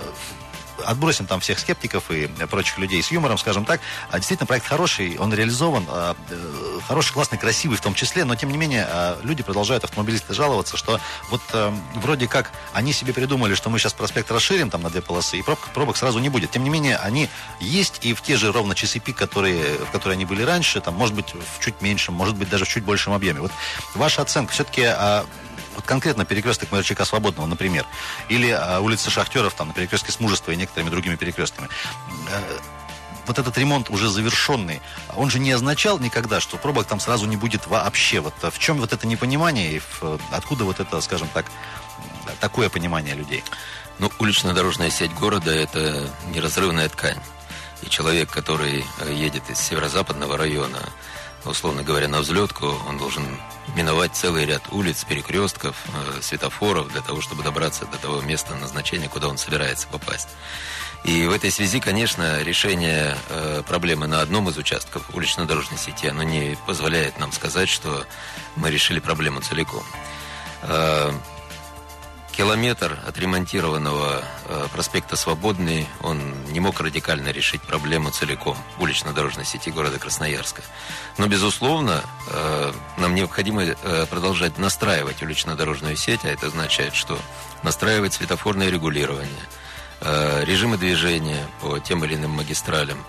отбросим 0.87 1.27
там 1.27 1.41
всех 1.41 1.59
скептиков 1.59 2.11
и 2.11 2.27
прочих 2.51 2.79
людей 2.79 3.03
с 3.03 3.11
юмором, 3.11 3.39
скажем 3.39 3.65
так. 3.65 3.81
А 4.11 4.19
действительно, 4.19 4.47
проект 4.47 4.67
хороший, 4.67 5.17
он 5.19 5.33
реализован, 5.35 5.85
а, 5.89 6.17
э, 6.31 6.81
хороший, 6.87 7.13
классный, 7.13 7.39
красивый 7.39 7.77
в 7.77 7.81
том 7.81 7.95
числе, 7.95 8.25
но 8.25 8.35
тем 8.37 8.51
не 8.51 8.59
менее 8.59 8.87
а, 8.89 9.19
люди 9.23 9.43
продолжают, 9.43 9.85
автомобилисты, 9.85 10.35
жаловаться, 10.35 10.77
что 10.77 11.01
вот 11.31 11.43
э, 11.53 11.73
вроде 11.95 12.27
как 12.27 12.53
они 12.73 12.93
себе 12.93 13.13
придумали, 13.13 13.55
что 13.55 13.71
мы 13.71 13.79
сейчас 13.79 13.93
проспект 13.93 14.31
расширим 14.31 14.71
там 14.71 14.83
на 14.83 14.91
две 14.91 15.03
полосы, 15.03 15.39
и 15.39 15.43
пробок, 15.43 15.69
пробок 15.75 15.97
сразу 15.97 16.19
не 16.19 16.29
будет. 16.29 16.51
Тем 16.51 16.65
не 16.65 16.71
менее, 16.71 16.97
они 16.97 17.29
есть 17.61 18.05
и 18.05 18.15
в 18.15 18.23
те 18.23 18.37
же 18.37 18.53
ровно 18.53 18.75
часы 18.75 18.99
пик, 18.99 19.17
которые, 19.17 19.79
в 19.79 19.91
которые 19.91 20.15
они 20.17 20.25
были 20.25 20.43
раньше, 20.43 20.81
там, 20.81 20.95
может 20.95 21.15
быть, 21.15 21.35
в 21.35 21.65
чуть 21.65 21.81
меньшем, 21.81 22.15
может 22.15 22.37
быть, 22.37 22.49
даже 22.49 22.65
в 22.65 22.69
чуть 22.69 22.85
большем 22.85 23.13
объеме. 23.13 23.41
Вот 23.41 23.53
ваша 23.95 24.23
оценка, 24.23 24.53
все-таки 24.53 24.83
вот 25.75 25.85
конкретно 25.85 26.25
перекресток 26.25 26.73
Мэрчика 26.73 27.05
Свободного, 27.05 27.47
например, 27.47 27.87
или 28.29 28.51
а, 28.51 28.81
улица 28.81 29.11
Шахтеров, 29.11 29.55
там, 29.55 29.69
на 29.69 29.75
перекрестке 29.75 30.13
с 30.13 30.21
Мужества 30.21 30.53
и 30.53 30.57
некоторыми 30.57 30.91
другими 30.91 31.17
перекрестками 31.17 31.69
э, 32.31 32.59
вот 33.27 33.39
этот 33.39 33.57
ремонт 33.59 33.91
уже 33.91 34.09
завершенный, 34.09 34.81
он 35.15 35.31
же 35.31 35.39
не 35.39 35.53
означал 35.53 36.01
никогда, 36.01 36.41
что 36.41 36.57
пробок 36.57 36.87
там 36.87 36.99
сразу 36.99 37.27
не 37.27 37.37
будет 37.37 37.69
вообще. 37.69 38.19
Вот 38.19 38.35
в 38.43 38.59
чем 38.59 38.79
вот 38.79 38.93
это 38.93 39.07
непонимание 39.07 39.75
и 39.75 39.79
в, 39.79 40.19
откуда 40.33 40.65
вот 40.65 40.81
это, 40.81 41.01
скажем 41.01 41.29
так, 41.33 41.47
такое 42.41 42.69
понимание 42.69 43.15
людей? 43.15 43.45
Ну, 44.01 44.11
улично-дорожная 44.19 44.91
сеть 44.91 45.13
города– 45.15 45.51
это 45.55 46.11
неразрывная 46.35 46.89
ткань. 46.89 47.19
И 47.83 47.89
человек, 47.89 48.31
который 48.31 48.85
э, 48.99 49.13
едет 49.13 49.49
из 49.49 49.59
северо-западного 49.59 50.37
района, 50.37 50.81
условно 51.45 51.83
говоря, 51.83 52.09
на 52.09 52.21
взлетку, 52.21 52.75
он 52.89 52.99
должен 52.99 53.25
миновать 53.75 54.15
целый 54.15 54.45
ряд 54.47 54.63
улиц, 54.71 55.05
перекрестков, 55.05 55.77
э, 55.89 56.21
светофоров 56.23 56.93
для 56.93 57.01
того, 57.01 57.21
чтобы 57.21 57.43
добраться 57.43 57.87
до 57.87 57.99
того 57.99 58.21
места 58.21 58.55
назначения, 58.55 59.09
куда 59.09 59.29
он 59.29 59.39
собирается 59.39 59.87
попасть. 59.89 60.29
И 61.05 61.27
в 61.27 61.33
этой 61.33 61.51
связи, 61.51 61.81
конечно, 61.81 62.43
решение 62.43 63.17
э, 63.29 63.63
проблемы 63.67 64.07
на 64.07 64.21
одном 64.21 64.49
из 64.51 64.59
участков 64.59 65.03
улично-дорожной 65.15 65.79
сети, 65.79 66.09
оно 66.09 66.23
не 66.23 66.59
позволяет 66.67 67.19
нам 67.19 67.33
сказать, 67.33 67.69
что 67.69 68.05
мы 68.57 68.71
решили 68.71 69.01
проблему 69.01 69.41
целиком. 69.41 69.85
Э, 70.63 71.11
Километр 72.41 72.99
отремонтированного 73.07 74.25
э, 74.49 74.67
проспекта 74.73 75.15
Свободный, 75.17 75.87
он 76.01 76.19
не 76.53 76.59
мог 76.59 76.81
радикально 76.81 77.33
решить 77.33 77.61
проблему 77.61 78.11
целиком 78.13 78.57
улично-дорожной 78.79 79.45
сети 79.45 79.71
города 79.71 79.99
Красноярска. 79.99 80.63
Но, 81.19 81.27
безусловно, 81.27 82.03
э, 82.33 82.73
нам 82.97 83.15
необходимо 83.15 83.65
э, 83.65 84.07
продолжать 84.09 84.57
настраивать 84.57 85.23
улично-дорожную 85.23 85.97
сеть, 85.97 86.25
а 86.25 86.29
это 86.29 86.47
означает, 86.47 86.95
что 86.95 87.19
настраивать 87.63 88.15
светофорное 88.15 88.71
регулирование, 88.71 89.45
режимы 90.01 90.79
движения 90.79 91.47
по 91.61 91.79
тем 91.79 92.07
или 92.07 92.15
иным 92.15 92.31
магистралям. 92.31 93.05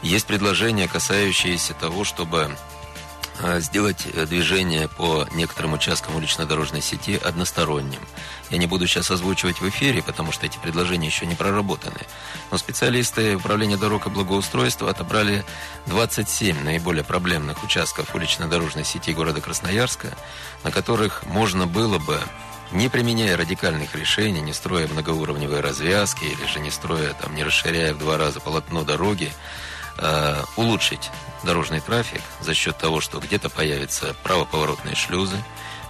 Есть 0.00 0.24
предложения, 0.24 0.88
касающиеся 0.88 1.74
того, 1.74 2.04
чтобы 2.04 2.56
сделать 3.58 4.06
движение 4.28 4.88
по 4.88 5.26
некоторым 5.32 5.72
участкам 5.74 6.16
улично-дорожной 6.16 6.80
сети 6.80 7.16
односторонним. 7.22 8.00
Я 8.50 8.58
не 8.58 8.66
буду 8.66 8.86
сейчас 8.86 9.10
озвучивать 9.10 9.60
в 9.60 9.68
эфире, 9.68 10.02
потому 10.02 10.32
что 10.32 10.46
эти 10.46 10.58
предложения 10.58 11.06
еще 11.06 11.26
не 11.26 11.34
проработаны. 11.34 12.00
Но 12.50 12.58
специалисты 12.58 13.36
Управления 13.36 13.76
дорог 13.76 14.06
и 14.06 14.10
благоустройства 14.10 14.90
отобрали 14.90 15.44
27 15.86 16.62
наиболее 16.62 17.04
проблемных 17.04 17.62
участков 17.62 18.14
улично-дорожной 18.14 18.84
сети 18.84 19.12
города 19.12 19.40
Красноярска, 19.40 20.08
на 20.64 20.70
которых 20.70 21.24
можно 21.26 21.66
было 21.66 21.98
бы 21.98 22.20
не 22.72 22.88
применяя 22.88 23.36
радикальных 23.36 23.94
решений, 23.94 24.40
не 24.40 24.52
строя 24.52 24.86
многоуровневые 24.86 25.60
развязки 25.60 26.24
или 26.24 26.46
же 26.46 26.60
не 26.60 26.70
строя, 26.70 27.14
там, 27.14 27.34
не 27.34 27.42
расширяя 27.42 27.94
в 27.94 27.98
два 27.98 28.16
раза 28.16 28.40
полотно 28.40 28.84
дороги, 28.84 29.32
э, 30.00 30.42
улучшить 30.56 31.10
дорожный 31.44 31.80
трафик 31.80 32.22
за 32.40 32.54
счет 32.54 32.76
того, 32.78 33.00
что 33.00 33.20
где-то 33.20 33.48
появятся 33.50 34.14
правоповоротные 34.22 34.94
шлюзы, 34.94 35.36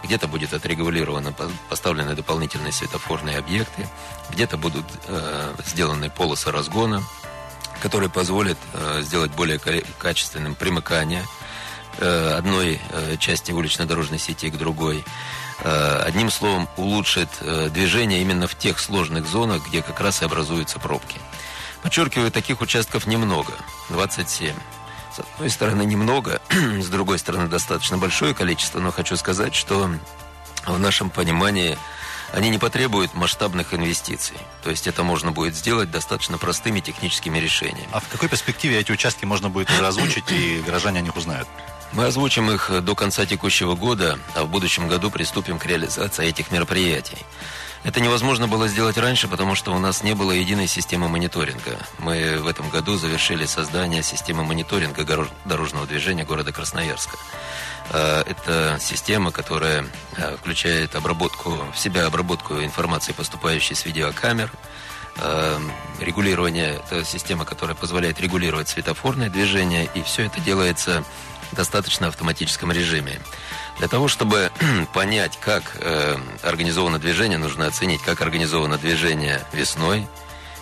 где-то 0.02 0.28
будет 0.28 0.52
отрегулировано, 0.54 1.34
поставлены 1.68 2.14
дополнительные 2.14 2.72
светофорные 2.72 3.38
объекты, 3.38 3.88
где-то 4.30 4.56
будут 4.56 4.86
э, 5.06 5.54
сделаны 5.66 6.10
полосы 6.10 6.50
разгона, 6.50 7.02
которые 7.82 8.10
позволят 8.10 8.58
э, 8.72 9.02
сделать 9.02 9.32
более 9.32 9.58
качественным 9.98 10.54
примыкание 10.54 11.24
э, 11.98 12.34
одной 12.36 12.80
э, 12.90 13.16
части 13.18 13.52
улично-дорожной 13.52 14.18
сети 14.18 14.50
к 14.50 14.56
другой. 14.56 15.04
Э, 15.62 16.02
одним 16.06 16.30
словом, 16.30 16.68
улучшит 16.76 17.28
э, 17.40 17.68
движение 17.70 18.22
именно 18.22 18.46
в 18.46 18.54
тех 18.54 18.78
сложных 18.78 19.26
зонах, 19.26 19.66
где 19.68 19.82
как 19.82 20.00
раз 20.00 20.22
и 20.22 20.24
образуются 20.24 20.78
пробки. 20.78 21.18
Подчеркиваю, 21.82 22.30
таких 22.30 22.60
участков 22.60 23.06
немного, 23.06 23.52
27. 23.88 24.54
С 25.14 25.18
одной 25.18 25.50
стороны, 25.50 25.82
немного, 25.84 26.40
с 26.50 26.88
другой 26.88 27.18
стороны, 27.18 27.48
достаточно 27.48 27.98
большое 27.98 28.34
количество, 28.34 28.80
но 28.80 28.92
хочу 28.92 29.16
сказать, 29.16 29.54
что 29.54 29.90
в 30.66 30.78
нашем 30.78 31.10
понимании 31.10 31.78
они 32.32 32.50
не 32.50 32.58
потребуют 32.58 33.14
масштабных 33.14 33.74
инвестиций. 33.74 34.36
То 34.62 34.70
есть 34.70 34.86
это 34.86 35.02
можно 35.02 35.32
будет 35.32 35.56
сделать 35.56 35.90
достаточно 35.90 36.38
простыми 36.38 36.80
техническими 36.80 37.38
решениями. 37.38 37.88
А 37.92 38.00
в 38.00 38.08
какой 38.08 38.28
перспективе 38.28 38.78
эти 38.78 38.92
участки 38.92 39.24
можно 39.24 39.48
будет 39.48 39.70
уже 39.70 39.86
озвучить, 39.86 40.30
и 40.30 40.62
горожане 40.66 41.00
о 41.00 41.02
них 41.02 41.16
узнают? 41.16 41.48
Мы 41.92 42.04
озвучим 42.06 42.50
их 42.50 42.70
до 42.84 42.94
конца 42.94 43.26
текущего 43.26 43.74
года, 43.74 44.18
а 44.34 44.44
в 44.44 44.48
будущем 44.48 44.86
году 44.86 45.10
приступим 45.10 45.58
к 45.58 45.66
реализации 45.66 46.26
этих 46.26 46.52
мероприятий. 46.52 47.18
Это 47.82 48.00
невозможно 48.00 48.46
было 48.46 48.68
сделать 48.68 48.98
раньше, 48.98 49.26
потому 49.26 49.54
что 49.54 49.74
у 49.74 49.78
нас 49.78 50.02
не 50.02 50.14
было 50.14 50.32
единой 50.32 50.66
системы 50.66 51.08
мониторинга. 51.08 51.78
Мы 51.98 52.38
в 52.38 52.46
этом 52.46 52.68
году 52.68 52.96
завершили 52.96 53.46
создание 53.46 54.02
системы 54.02 54.44
мониторинга 54.44 55.26
дорожного 55.46 55.86
движения 55.86 56.24
города 56.24 56.52
Красноярска. 56.52 57.16
Э, 57.90 58.22
это 58.26 58.78
система, 58.80 59.32
которая 59.32 59.86
э, 60.16 60.36
включает 60.36 60.94
обработку, 60.94 61.58
в 61.74 61.78
себя 61.78 62.04
обработку 62.06 62.62
информации, 62.62 63.12
поступающей 63.12 63.74
с 63.74 63.84
видеокамер, 63.86 64.50
регулирование, 66.00 66.80
это 66.86 67.04
система, 67.04 67.44
которая 67.44 67.74
позволяет 67.74 68.20
регулировать 68.20 68.68
светофорное 68.68 69.28
движение, 69.28 69.90
и 69.94 70.02
все 70.02 70.26
это 70.26 70.40
делается 70.40 71.04
в 71.50 71.56
достаточно 71.56 72.06
автоматическом 72.06 72.72
режиме. 72.72 73.20
Для 73.80 73.88
того, 73.88 74.08
чтобы 74.08 74.52
понять, 74.92 75.38
как 75.40 75.62
э, 75.76 76.16
организовано 76.42 76.98
движение, 76.98 77.38
нужно 77.38 77.66
оценить, 77.66 78.02
как 78.02 78.20
организовано 78.20 78.76
движение 78.76 79.42
весной, 79.54 80.06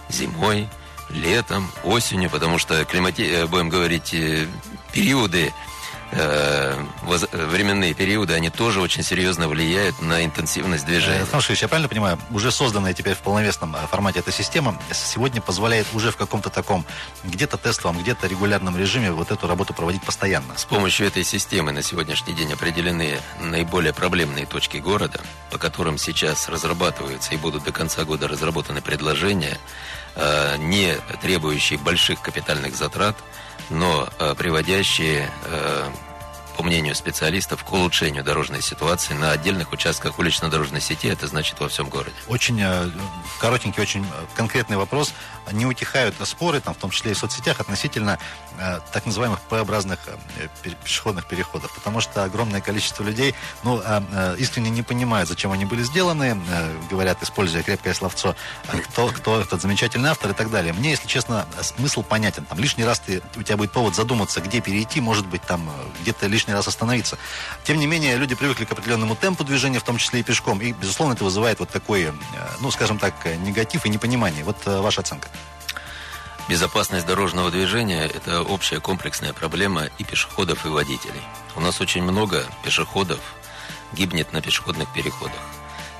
зимой, 0.08 0.68
летом, 1.10 1.68
осенью, 1.82 2.30
потому 2.30 2.58
что 2.58 2.84
климати... 2.84 3.22
Э, 3.22 3.46
будем 3.48 3.70
говорить, 3.70 4.14
э, 4.14 4.46
периоды 4.92 5.52
временные 6.10 7.94
периоды, 7.94 8.34
они 8.34 8.50
тоже 8.50 8.80
очень 8.80 9.02
серьезно 9.02 9.48
влияют 9.48 10.00
на 10.00 10.24
интенсивность 10.24 10.86
движения. 10.86 11.20
Александр 11.20 11.44
Шевич, 11.44 11.62
я 11.62 11.68
правильно 11.68 11.88
понимаю, 11.88 12.18
уже 12.30 12.50
созданная 12.50 12.94
теперь 12.94 13.14
в 13.14 13.18
полновесном 13.18 13.76
э, 13.76 13.78
формате 13.90 14.20
эта 14.20 14.32
система 14.32 14.80
сегодня 14.92 15.40
позволяет 15.40 15.86
уже 15.92 16.10
в 16.10 16.16
каком-то 16.16 16.50
таком 16.50 16.84
где-то 17.24 17.58
тестовом, 17.58 17.98
где-то 17.98 18.26
регулярном 18.26 18.76
режиме 18.76 19.12
вот 19.12 19.30
эту 19.30 19.46
работу 19.46 19.74
проводить 19.74 20.02
постоянно? 20.02 20.56
С 20.56 20.64
помощью 20.64 21.06
этой 21.06 21.24
системы 21.24 21.72
на 21.72 21.82
сегодняшний 21.82 22.34
день 22.34 22.52
определены 22.52 23.18
наиболее 23.40 23.92
проблемные 23.92 24.46
точки 24.46 24.78
города, 24.78 25.20
по 25.50 25.58
которым 25.58 25.98
сейчас 25.98 26.48
разрабатываются 26.48 27.34
и 27.34 27.36
будут 27.36 27.64
до 27.64 27.72
конца 27.72 28.04
года 28.04 28.28
разработаны 28.28 28.80
предложения, 28.80 29.58
э, 30.14 30.56
не 30.58 30.94
требующие 31.20 31.78
больших 31.78 32.20
капитальных 32.22 32.74
затрат, 32.76 33.16
но 33.70 34.08
э, 34.18 34.34
приводящие 34.36 35.30
э, 35.44 35.90
по 36.58 36.64
мнению 36.64 36.96
специалистов, 36.96 37.62
к 37.62 37.72
улучшению 37.72 38.24
дорожной 38.24 38.62
ситуации 38.62 39.14
на 39.14 39.30
отдельных 39.30 39.72
участках 39.72 40.18
улично-дорожной 40.18 40.80
сети, 40.80 41.06
это 41.06 41.28
значит 41.28 41.60
во 41.60 41.68
всем 41.68 41.88
городе. 41.88 42.16
Очень 42.26 42.60
э, 42.60 42.90
коротенький, 43.40 43.80
очень 43.80 44.04
конкретный 44.34 44.76
вопрос. 44.76 45.14
Не 45.52 45.66
утихают 45.66 46.16
споры, 46.24 46.60
там, 46.60 46.74
в 46.74 46.78
том 46.78 46.90
числе 46.90 47.12
и 47.12 47.14
в 47.14 47.18
соцсетях, 47.18 47.60
относительно 47.60 48.18
э, 48.58 48.80
так 48.92 49.06
называемых 49.06 49.40
П-образных 49.42 50.00
э, 50.34 50.48
пешеходных 50.82 51.28
переходов, 51.28 51.72
потому 51.72 52.00
что 52.00 52.24
огромное 52.24 52.60
количество 52.60 53.04
людей 53.04 53.36
ну, 53.62 53.80
э, 53.80 54.34
искренне 54.38 54.70
не 54.70 54.82
понимают, 54.82 55.28
зачем 55.28 55.52
они 55.52 55.64
были 55.64 55.84
сделаны, 55.84 56.42
э, 56.50 56.76
говорят, 56.90 57.22
используя 57.22 57.62
крепкое 57.62 57.94
словцо, 57.94 58.34
э, 58.72 58.78
кто, 58.80 59.10
кто 59.10 59.40
этот 59.40 59.62
замечательный 59.62 60.10
автор 60.10 60.32
и 60.32 60.34
так 60.34 60.50
далее. 60.50 60.72
Мне, 60.72 60.90
если 60.90 61.06
честно, 61.06 61.46
смысл 61.62 62.02
понятен. 62.02 62.44
Там, 62.46 62.58
лишний 62.58 62.84
раз 62.84 62.98
ты, 62.98 63.22
у 63.36 63.44
тебя 63.44 63.56
будет 63.56 63.70
повод 63.70 63.94
задуматься, 63.94 64.40
где 64.40 64.60
перейти, 64.60 65.00
может 65.00 65.26
быть, 65.28 65.42
там 65.42 65.70
где-то 66.02 66.26
лишний 66.26 66.47
лишний 66.48 66.54
раз 66.54 66.68
остановиться. 66.68 67.18
Тем 67.64 67.78
не 67.78 67.86
менее, 67.86 68.16
люди 68.16 68.34
привыкли 68.34 68.64
к 68.64 68.72
определенному 68.72 69.14
темпу 69.14 69.44
движения, 69.44 69.78
в 69.78 69.82
том 69.82 69.98
числе 69.98 70.20
и 70.20 70.22
пешком, 70.22 70.60
и, 70.60 70.72
безусловно, 70.72 71.12
это 71.12 71.24
вызывает 71.24 71.60
вот 71.60 71.68
такой, 71.68 72.04
э, 72.04 72.12
ну, 72.60 72.70
скажем 72.70 72.98
так, 72.98 73.14
негатив 73.44 73.84
и 73.84 73.90
непонимание. 73.90 74.44
Вот 74.44 74.56
э, 74.66 74.80
ваша 74.80 75.02
оценка. 75.02 75.28
Безопасность 76.48 77.06
дорожного 77.06 77.50
движения– 77.50 78.06
это 78.14 78.42
общая 78.42 78.80
комплексная 78.80 79.34
проблема 79.34 79.88
и 79.98 80.04
пешеходов, 80.04 80.64
и 80.64 80.68
водителей. 80.68 81.22
У 81.54 81.60
нас 81.60 81.80
очень 81.82 82.02
много 82.02 82.46
пешеходов 82.64 83.20
гибнет 83.92 84.32
на 84.32 84.40
пешеходных 84.40 84.90
переходах 84.94 85.42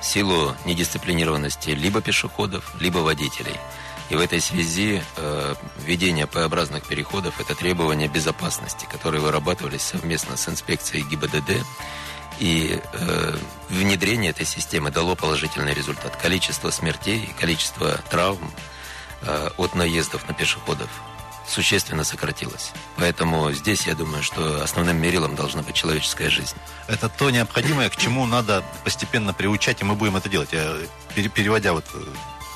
в 0.01 0.05
силу 0.05 0.55
недисциплинированности 0.65 1.71
либо 1.71 2.01
пешеходов, 2.01 2.73
либо 2.79 2.99
водителей– 2.99 3.57
и 4.09 4.15
в 4.15 4.19
этой 4.19 4.41
связи 4.41 5.03
э, 5.17 5.55
введение 5.77 6.25
П-образных 6.25 6.83
переходов– 6.83 7.39
это 7.39 7.53
требования 7.53 8.07
безопасности, 8.07 8.87
которые 8.91 9.21
вырабатывались 9.21 9.83
совместно 9.83 10.35
с 10.35 10.49
инспекцией 10.49 11.03
ГИБДД. 11.03 11.63
И 12.39 12.81
э, 12.93 13.37
внедрение 13.69 14.31
этой 14.31 14.45
системы 14.45 14.89
дало 14.89 15.15
положительный 15.15 15.73
результат. 15.73 16.15
Количество 16.15 16.71
смертей, 16.71 17.31
количество 17.39 17.99
травм 18.09 18.51
э, 19.21 19.49
от 19.57 19.75
наездов 19.75 20.27
на 20.27 20.33
пешеходов 20.33 20.89
существенно 21.47 22.03
сократилось. 22.03 22.71
Поэтому 22.95 23.51
здесь, 23.51 23.85
я 23.85 23.93
думаю, 23.93 24.23
что 24.23 24.63
основным 24.63 24.97
мерилом 24.97 25.35
должна 25.35 25.61
быть 25.61 25.75
человеческая 25.75 26.29
жизнь. 26.29 26.55
Это 26.87 27.09
то 27.09 27.29
необходимое, 27.29 27.89
к 27.89 27.95
чему 27.95 28.25
надо 28.25 28.63
постепенно 28.83 29.33
приучать, 29.33 29.81
и 29.81 29.83
мы 29.83 29.95
будем 29.95 30.15
это 30.15 30.29
делать. 30.29 30.49
Переводя 31.13 31.73
вот, 31.73 31.85
э, 31.93 32.03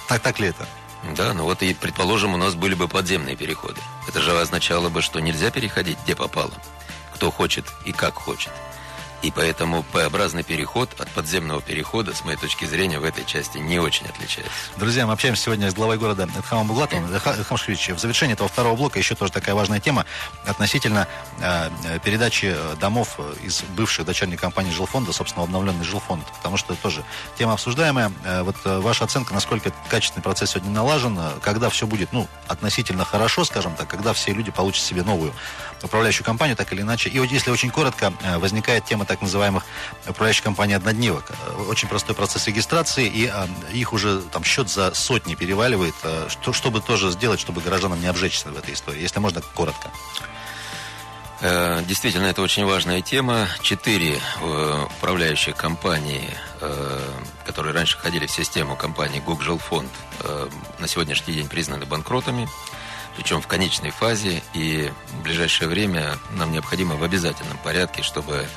так, 0.08 0.22
так 0.22 0.40
ли 0.40 0.48
это? 0.48 0.68
Да, 1.16 1.34
ну 1.34 1.44
вот 1.44 1.62
и, 1.62 1.74
предположим, 1.74 2.34
у 2.34 2.38
нас 2.38 2.56
были 2.56 2.76
бы 2.76 2.88
подземные 2.88 3.36
переходы. 3.36 3.82
Это 4.08 4.22
же 4.22 4.40
означало 4.40 4.90
бы, 4.90 5.02
что 5.02 5.20
нельзя 5.20 5.52
переходить 5.52 5.98
где 6.04 6.16
попало. 6.16 6.54
Кто 7.14 7.30
хочет 7.30 7.66
и 7.86 7.92
как 7.92 8.16
хочет. 8.16 8.52
И 9.24 9.32
поэтому 9.32 9.84
П-образный 9.84 10.44
переход 10.44 10.90
от 11.00 11.10
подземного 11.12 11.62
перехода, 11.62 12.14
с 12.14 12.26
моей 12.26 12.38
точки 12.38 12.66
зрения, 12.66 13.00
в 13.00 13.06
этой 13.06 13.24
части 13.24 13.58
не 13.58 13.80
очень 13.80 14.06
отличается. 14.06 14.52
Друзья, 14.76 15.08
мы 15.08 15.14
общаемся 15.14 15.44
сегодня 15.44 15.72
с 15.72 15.74
главой 15.74 15.98
города 15.98 16.28
Эдхамом 16.38 16.68
Буглатовым. 16.68 17.06
Эдхам 17.10 17.56
Шевич, 17.56 17.88
в 17.90 18.00
завершении 18.00 18.34
этого 18.34 18.50
второго 18.50 18.76
блока 18.76 19.00
еще 19.00 19.16
тоже 19.16 19.32
такая 19.32 19.56
важная 19.56 19.80
тема 19.80 20.06
относительно 20.46 21.08
э, 21.40 21.70
передачи 22.04 22.54
домов 22.82 23.18
из 23.42 23.64
бывших 23.78 24.06
дочерних 24.06 24.42
компаний 24.42 24.72
жилфонда, 24.72 25.14
собственно, 25.14 25.46
в 25.46 25.46
обновленный 25.46 25.86
жилфонд. 25.86 26.26
Потому 26.26 26.58
что 26.58 26.74
это 26.74 26.82
тоже 26.82 27.06
тема 27.38 27.54
обсуждаемая. 27.54 28.12
Э, 28.26 28.42
вот 28.42 28.58
э, 28.66 28.80
ваша 28.80 29.06
оценка, 29.06 29.34
насколько 29.34 29.72
качественный 29.88 30.22
процесс 30.22 30.52
сегодня 30.52 30.72
налажен, 30.72 31.18
э, 31.18 31.32
когда 31.42 31.70
все 31.70 31.88
будет, 31.88 32.12
ну, 32.12 32.28
относительно 32.50 33.06
хорошо, 33.06 33.46
скажем 33.46 33.74
так, 33.76 33.88
когда 33.88 34.12
все 34.12 34.34
люди 34.34 34.52
получат 34.52 34.84
себе 34.84 35.02
новую 35.04 35.34
управляющую 35.82 36.26
компанию, 36.26 36.56
так 36.56 36.72
или 36.74 36.82
иначе. 36.82 37.10
И 37.10 37.20
вот 37.20 37.30
если 37.30 37.52
очень 37.52 37.70
коротко, 37.70 38.14
э, 38.22 38.38
возникает 38.38 38.86
тема 38.86 39.06
так 39.14 39.22
называемых 39.22 39.64
управляющих 40.08 40.44
компаний 40.44 40.74
однодневок. 40.74 41.26
Э, 41.30 41.64
очень 41.70 41.88
простой 41.88 42.16
процесс 42.16 42.48
регистрации, 42.48 43.08
и 43.08 43.32
э, 43.32 43.48
их 43.72 43.94
уже 43.94 44.22
там 44.22 44.44
счет 44.44 44.70
за 44.70 44.94
сотни 44.94 45.36
переваливает. 45.36 45.94
Что, 46.30 46.54
чтобы 46.54 46.82
тоже 46.82 47.12
сделать, 47.12 47.40
чтобы 47.40 47.62
горожанам 47.62 48.02
не 48.02 48.08
обжечься 48.08 48.50
в 48.50 48.58
этой 48.58 48.74
истории, 48.74 49.02
если 49.02 49.20
можно 49.20 49.42
коротко. 49.42 49.90
Действительно, 51.88 52.28
это 52.28 52.42
очень 52.42 52.66
важная 52.66 53.02
тема. 53.02 53.48
Четыре 53.62 54.18
управляющие 54.98 55.54
компании, 55.54 56.30
которые 57.46 57.74
раньше 57.74 57.98
входили 57.98 58.28
в 58.28 58.32
систему 58.32 58.78
компании 58.78 59.20
Гукжилфонд, 59.20 59.90
на 60.80 60.88
сегодняшний 60.88 61.34
день 61.34 61.50
признаны 61.50 61.86
банкротами 61.86 62.48
причем 63.16 63.42
в 63.42 63.48
конечной 63.48 63.92
фазе, 63.92 64.42
и 64.54 64.92
в 65.12 65.24
ближайшее 65.24 65.68
время 65.68 66.18
нам 66.32 66.52
необходимо 66.52 66.96
в 66.96 67.04
обязательном 67.04 67.58
порядке, 67.58 68.02
чтобы 68.02 68.48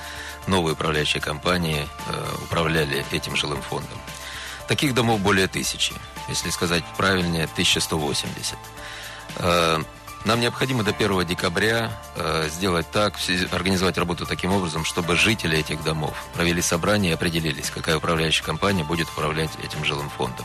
новые 0.46 0.74
управляющие 0.74 1.20
компании 1.20 1.88
э, 2.08 2.34
управляли 2.44 3.04
этим 3.12 3.36
жилым 3.36 3.62
фондом. 3.62 3.98
Таких 4.68 4.94
домов 4.94 5.20
более 5.20 5.46
тысячи, 5.46 5.94
если 6.28 6.50
сказать 6.50 6.84
правильнее, 6.96 7.44
1180. 7.44 8.56
Э, 9.36 9.82
нам 10.24 10.40
необходимо 10.40 10.82
до 10.82 10.90
1 10.90 11.24
декабря 11.24 11.92
э, 12.16 12.48
сделать 12.50 12.90
так, 12.90 13.14
организовать 13.52 13.96
работу 13.96 14.26
таким 14.26 14.52
образом, 14.52 14.84
чтобы 14.84 15.14
жители 15.14 15.56
этих 15.56 15.84
домов 15.84 16.16
провели 16.34 16.60
собрание 16.60 17.12
и 17.12 17.14
определились, 17.14 17.70
какая 17.70 17.98
управляющая 17.98 18.44
компания 18.44 18.82
будет 18.82 19.08
управлять 19.08 19.50
этим 19.62 19.84
жилым 19.84 20.10
фондом. 20.10 20.44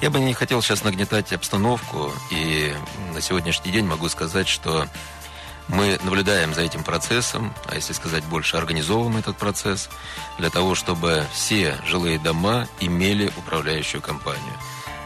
Я 0.00 0.10
бы 0.10 0.18
не 0.18 0.34
хотел 0.34 0.60
сейчас 0.60 0.82
нагнетать 0.82 1.32
обстановку, 1.32 2.12
и 2.32 2.74
на 3.14 3.20
сегодняшний 3.20 3.70
день 3.70 3.86
могу 3.86 4.08
сказать, 4.08 4.48
что 4.48 4.88
мы 5.68 5.98
наблюдаем 6.02 6.54
за 6.54 6.62
этим 6.62 6.84
процессом, 6.84 7.54
а 7.66 7.74
если 7.74 7.92
сказать 7.92 8.24
больше, 8.24 8.56
организовываем 8.56 9.16
этот 9.16 9.36
процесс 9.36 9.88
для 10.38 10.50
того, 10.50 10.74
чтобы 10.74 11.24
все 11.32 11.78
жилые 11.86 12.18
дома 12.18 12.68
имели 12.80 13.32
управляющую 13.36 14.02
компанию. 14.02 14.54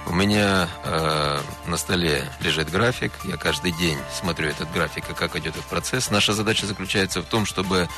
У 0.06 0.12
меня 0.12 0.68
э, 0.84 1.40
на 1.66 1.76
столе 1.76 2.30
лежит 2.40 2.70
график, 2.70 3.12
я 3.24 3.36
каждый 3.36 3.72
день 3.72 3.98
смотрю 4.12 4.48
этот 4.48 4.70
график 4.72 5.10
и 5.10 5.14
как 5.14 5.34
идет 5.34 5.56
этот 5.56 5.64
процесс. 5.64 6.10
Наша 6.10 6.32
задача 6.32 6.66
заключается 6.66 7.22
в 7.22 7.24
том, 7.24 7.44
чтобы 7.44 7.88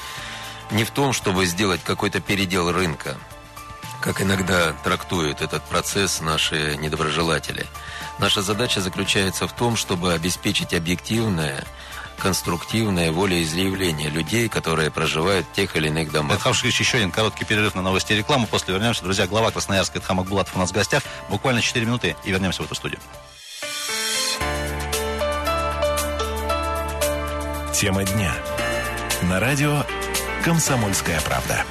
не 0.71 0.85
в 0.85 0.91
том, 0.91 1.13
чтобы 1.13 1.45
сделать 1.45 1.83
какой-то 1.85 2.21
передел 2.21 2.73
рынка, 2.73 3.17
как 4.01 4.23
иногда 4.23 4.73
трактуют 4.85 5.43
этот 5.43 5.63
процесс 5.65 6.21
наши 6.21 6.77
недоброжелатели. 6.77 7.67
Наша 8.19 8.43
задача 8.43 8.81
заключается 8.81 9.47
в 9.47 9.53
том, 9.53 9.77
чтобы 9.77 10.13
обеспечить 10.13 10.73
объективное, 10.73 11.65
конструктивное 12.19 13.13
волеизъявление 13.13 14.11
людей, 14.11 14.49
которые 14.49 14.91
проживают 14.91 15.47
в 15.47 15.53
тех 15.55 15.77
или 15.77 15.89
иных 15.89 16.11
домах. 16.13 16.37
Эдхам 16.37 16.55
Шевич, 16.55 16.81
еще 16.81 16.99
один 16.99 17.11
короткий 17.11 17.45
перерыв 17.45 17.75
на 17.75 17.83
новости 17.83 18.13
и 18.13 18.17
рекламу. 18.17 18.47
После 18.47 18.75
вернемся. 18.75 19.03
Друзья, 19.03 19.27
глава 19.27 19.51
Красноярска 19.51 19.99
Эдхам 19.99 20.21
Акбулатов 20.21 20.57
у 20.57 20.59
нас 20.59 20.71
в 20.71 20.75
гостях. 20.75 21.03
Буквально 21.31 21.63
4 21.63 21.87
минуты 21.87 22.17
и 22.25 22.31
вернемся 22.31 22.63
в 22.63 22.67
эту 22.67 22.75
студию. 22.75 23.01
Тема 27.73 28.05
дня. 28.05 28.35
На 29.23 29.39
радио 29.39 29.85
«Комсомольская 30.45 31.21
правда». 31.21 31.65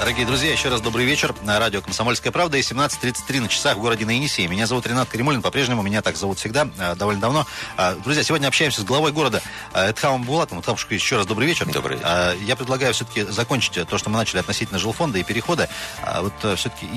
Дорогие 0.00 0.24
друзья, 0.24 0.50
еще 0.50 0.70
раз 0.70 0.80
добрый 0.80 1.04
вечер. 1.04 1.34
На 1.42 1.58
радио 1.58 1.82
«Комсомольская 1.82 2.32
правда» 2.32 2.56
и 2.56 2.62
17.33 2.62 3.40
на 3.42 3.48
часах 3.48 3.76
в 3.76 3.80
городе 3.82 4.06
на 4.06 4.12
Енисее. 4.12 4.48
Меня 4.48 4.66
зовут 4.66 4.86
Ренат 4.86 5.10
Каримулин, 5.10 5.42
по-прежнему 5.42 5.82
меня 5.82 6.00
так 6.00 6.16
зовут 6.16 6.38
всегда, 6.38 6.66
э, 6.78 6.94
довольно 6.94 7.20
давно. 7.20 7.46
А, 7.76 7.94
друзья, 7.96 8.22
сегодня 8.22 8.46
общаемся 8.46 8.80
с 8.80 8.84
главой 8.84 9.12
города 9.12 9.42
э, 9.74 9.90
Эдхамом 9.90 10.22
Булатом. 10.22 10.60
Эдхамушка, 10.60 10.94
еще 10.94 11.18
раз 11.18 11.26
добрый 11.26 11.46
вечер. 11.46 11.70
Добрый 11.70 11.98
вечер. 11.98 12.08
А, 12.08 12.34
я 12.34 12.56
предлагаю 12.56 12.94
все-таки 12.94 13.24
закончить 13.24 13.86
то, 13.86 13.98
что 13.98 14.08
мы 14.08 14.16
начали 14.16 14.38
относительно 14.40 14.78
жилфонда 14.78 15.18
и 15.18 15.22
перехода. 15.22 15.68
А, 16.02 16.22
вот 16.22 16.32
э, 16.44 16.56
все-таки 16.56 16.88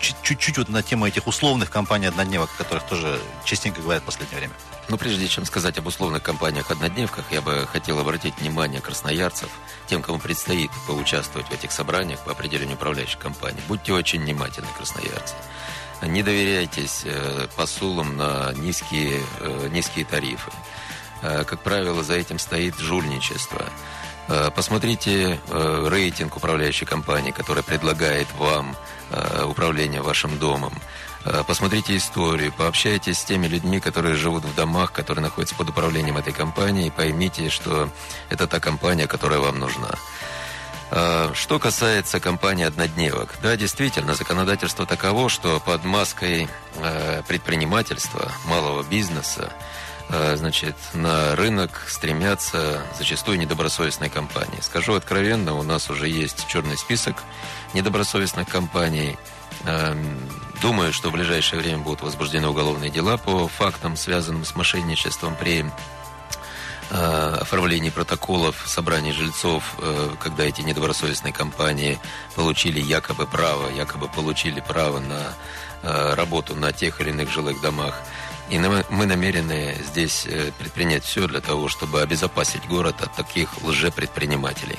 чуть-чуть 0.00 0.56
вот 0.56 0.70
на 0.70 0.82
тему 0.82 1.06
этих 1.06 1.26
условных 1.26 1.70
компаний 1.70 2.06
однодневок, 2.06 2.48
о 2.54 2.62
которых 2.64 2.84
тоже 2.84 3.20
частенько 3.44 3.82
говорят 3.82 4.02
в 4.04 4.06
последнее 4.06 4.38
время. 4.38 4.54
Ну, 4.88 4.96
прежде 4.96 5.28
чем 5.28 5.44
сказать 5.44 5.76
об 5.76 5.86
условных 5.86 6.22
компаниях-однодневках, 6.22 7.26
я 7.30 7.42
бы 7.42 7.68
хотел 7.70 7.98
обратить 7.98 8.38
внимание 8.38 8.80
красноярцев, 8.80 9.50
тем, 9.86 10.02
кому 10.02 10.18
предстоит 10.18 10.70
поучаствовать 10.86 11.48
в 11.48 11.52
этих 11.52 11.72
собраниях 11.72 12.20
по 12.24 12.32
определению 12.32 12.76
управляющих 12.76 13.18
компаний. 13.18 13.60
Будьте 13.68 13.92
очень 13.92 14.22
внимательны, 14.22 14.68
красноярцы. 14.76 15.34
Не 16.00 16.22
доверяйтесь 16.22 17.02
э, 17.04 17.48
посулам 17.56 18.16
на 18.16 18.52
низкие, 18.54 19.20
э, 19.40 19.68
низкие 19.70 20.06
тарифы. 20.06 20.50
Э, 21.22 21.44
как 21.44 21.62
правило, 21.62 22.02
за 22.02 22.14
этим 22.14 22.38
стоит 22.38 22.78
жульничество. 22.78 23.64
Посмотрите 24.54 25.40
рейтинг 25.50 26.36
управляющей 26.36 26.86
компании, 26.86 27.30
которая 27.30 27.64
предлагает 27.64 28.26
вам 28.34 28.76
управление 29.46 30.02
вашим 30.02 30.38
домом. 30.38 30.74
Э, 31.24 31.42
посмотрите 31.46 31.96
историю, 31.96 32.52
пообщайтесь 32.52 33.18
с 33.18 33.24
теми 33.24 33.46
людьми, 33.46 33.80
которые 33.80 34.14
живут 34.14 34.44
в 34.44 34.54
домах, 34.54 34.92
которые 34.92 35.22
находятся 35.22 35.54
под 35.54 35.70
управлением 35.70 36.16
этой 36.16 36.32
компании, 36.32 36.86
и 36.86 36.90
поймите, 36.90 37.50
что 37.50 37.90
это 38.28 38.46
та 38.46 38.60
компания, 38.60 39.06
которая 39.06 39.40
вам 39.40 39.58
нужна. 39.58 39.90
Э, 40.90 41.30
что 41.34 41.58
касается 41.58 42.20
компании 42.20 42.64
«Однодневок», 42.64 43.34
да, 43.42 43.56
действительно, 43.56 44.14
законодательство 44.14 44.86
таково, 44.86 45.28
что 45.28 45.60
под 45.60 45.84
маской 45.84 46.48
э, 46.76 47.22
предпринимательства, 47.26 48.30
малого 48.46 48.82
бизнеса, 48.82 49.52
значит, 50.36 50.74
на 50.94 51.36
рынок 51.36 51.82
стремятся 51.86 52.82
зачастую 52.96 53.38
недобросовестные 53.38 54.08
компании. 54.08 54.58
Скажу 54.62 54.94
откровенно, 54.94 55.52
у 55.54 55.62
нас 55.62 55.90
уже 55.90 56.08
есть 56.08 56.46
черный 56.48 56.78
список 56.78 57.16
недобросовестных 57.74 58.48
компаний– 58.48 59.18
Эм, 59.64 60.18
думаю, 60.60 60.92
что 60.92 61.10
в 61.10 61.12
ближайшее 61.12 61.60
время 61.60 61.78
будут 61.78 62.02
возбуждены 62.02 62.48
уголовные 62.48 62.90
дела 62.90 63.16
по 63.16 63.48
фактам, 63.48 63.96
связанным 63.96 64.44
с 64.44 64.54
мошенничеством 64.54 65.34
при 65.36 65.64
э, 66.90 67.36
оформлении 67.40 67.90
протоколов 67.90 68.62
собраний 68.66 69.12
жильцов, 69.12 69.74
э, 69.78 70.10
когда 70.20 70.44
эти 70.44 70.62
недобросовестные 70.62 71.32
компании 71.32 71.98
получили 72.34 72.80
якобы 72.80 73.26
право, 73.26 73.68
якобы 73.70 74.08
получили 74.08 74.60
право 74.60 75.00
на 75.00 75.34
э, 75.82 76.14
работу 76.14 76.54
на 76.54 76.72
тех 76.72 77.00
или 77.00 77.10
иных 77.10 77.30
жилых 77.30 77.60
домах. 77.60 78.00
И 78.50 78.58
мы 78.58 79.04
намерены 79.04 79.76
здесь 79.90 80.26
предпринять 80.58 81.04
все 81.04 81.28
для 81.28 81.42
того, 81.42 81.68
чтобы 81.68 82.00
обезопасить 82.00 82.66
город 82.66 83.02
от 83.02 83.12
таких 83.14 83.62
лжепредпринимателей. 83.62 84.78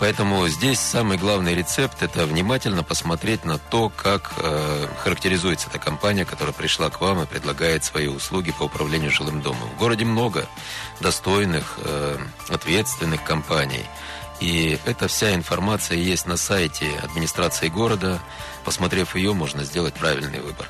Поэтому 0.00 0.48
здесь 0.48 0.80
самый 0.80 1.18
главный 1.18 1.54
рецепт– 1.54 1.98
это 2.02 2.24
внимательно 2.24 2.82
посмотреть 2.82 3.44
на 3.44 3.58
то, 3.58 3.90
как 3.90 4.32
э, 4.38 4.86
характеризуется 5.04 5.68
эта 5.68 5.78
компания, 5.78 6.24
которая 6.24 6.54
пришла 6.54 6.88
к 6.88 7.02
вам 7.02 7.22
и 7.22 7.26
предлагает 7.26 7.84
свои 7.84 8.06
услуги 8.06 8.50
по 8.50 8.62
управлению 8.62 9.10
жилым 9.10 9.42
домом. 9.42 9.68
В 9.68 9.78
городе 9.78 10.06
много 10.06 10.48
достойных, 11.00 11.74
э, 11.84 12.16
ответственных 12.48 13.22
компаний. 13.24 13.84
И 14.40 14.78
эта 14.86 15.06
вся 15.06 15.34
информация 15.34 15.98
есть 15.98 16.24
на 16.24 16.38
сайте 16.38 16.86
администрации 17.02 17.68
города. 17.68 18.20
Посмотрев 18.64 19.14
ее, 19.14 19.34
можно 19.34 19.64
сделать 19.64 19.92
правильный 19.92 20.40
выбор. 20.40 20.66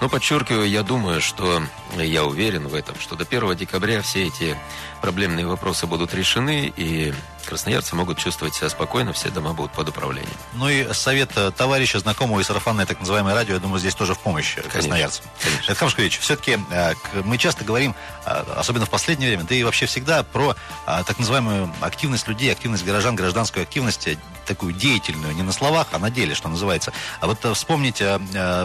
Но 0.00 0.08
подчеркиваю, 0.08 0.68
я 0.68 0.82
думаю, 0.82 1.20
что 1.20 1.62
я 1.96 2.24
уверен 2.24 2.66
в 2.66 2.74
этом, 2.74 2.98
что 2.98 3.14
до 3.14 3.22
1 3.22 3.54
декабря 3.54 4.02
все 4.02 4.26
эти 4.26 4.56
проблемные 5.00 5.46
вопросы 5.46 5.86
будут 5.86 6.12
решены, 6.12 6.72
и 6.76 7.14
красноярцы 7.46 7.94
могут 7.94 8.18
чувствовать 8.18 8.54
себя 8.54 8.68
спокойно, 8.68 9.12
все 9.12 9.30
дома 9.30 9.52
будут 9.52 9.72
под 9.72 9.88
управлением. 9.88 10.36
Ну 10.54 10.68
и 10.68 10.92
совет 10.92 11.30
э, 11.36 11.50
товарища, 11.50 11.98
знакомого 11.98 12.40
и 12.40 12.42
сарафанное 12.42 12.86
так 12.86 13.00
называемое 13.00 13.34
радио, 13.34 13.54
я 13.54 13.60
думаю, 13.60 13.78
здесь 13.78 13.94
тоже 13.94 14.14
в 14.14 14.18
помощь 14.18 14.54
конечно, 14.54 14.72
красноярцам. 14.72 15.24
Конечно. 15.42 15.72
Эдхам 15.72 15.88
Шкович, 15.90 16.18
все-таки 16.18 16.58
э, 16.70 16.94
мы 17.24 17.38
часто 17.38 17.64
говорим, 17.64 17.94
э, 18.24 18.44
особенно 18.56 18.86
в 18.86 18.90
последнее 18.90 19.28
время, 19.30 19.44
да 19.44 19.54
и 19.54 19.62
вообще 19.62 19.86
всегда, 19.86 20.22
про 20.22 20.54
так 20.86 21.18
называемую 21.18 21.72
активность 21.80 22.28
людей, 22.28 22.52
активность 22.52 22.84
горожан, 22.84 23.16
гражданскую 23.16 23.62
активность, 23.62 24.08
такую 24.46 24.72
деятельную, 24.72 25.34
не 25.34 25.42
на 25.42 25.52
словах, 25.52 25.88
а 25.92 25.98
на 25.98 26.10
деле, 26.10 26.34
что 26.34 26.48
называется. 26.48 26.92
А 27.20 27.26
вот 27.26 27.38
вспомните 27.56 28.18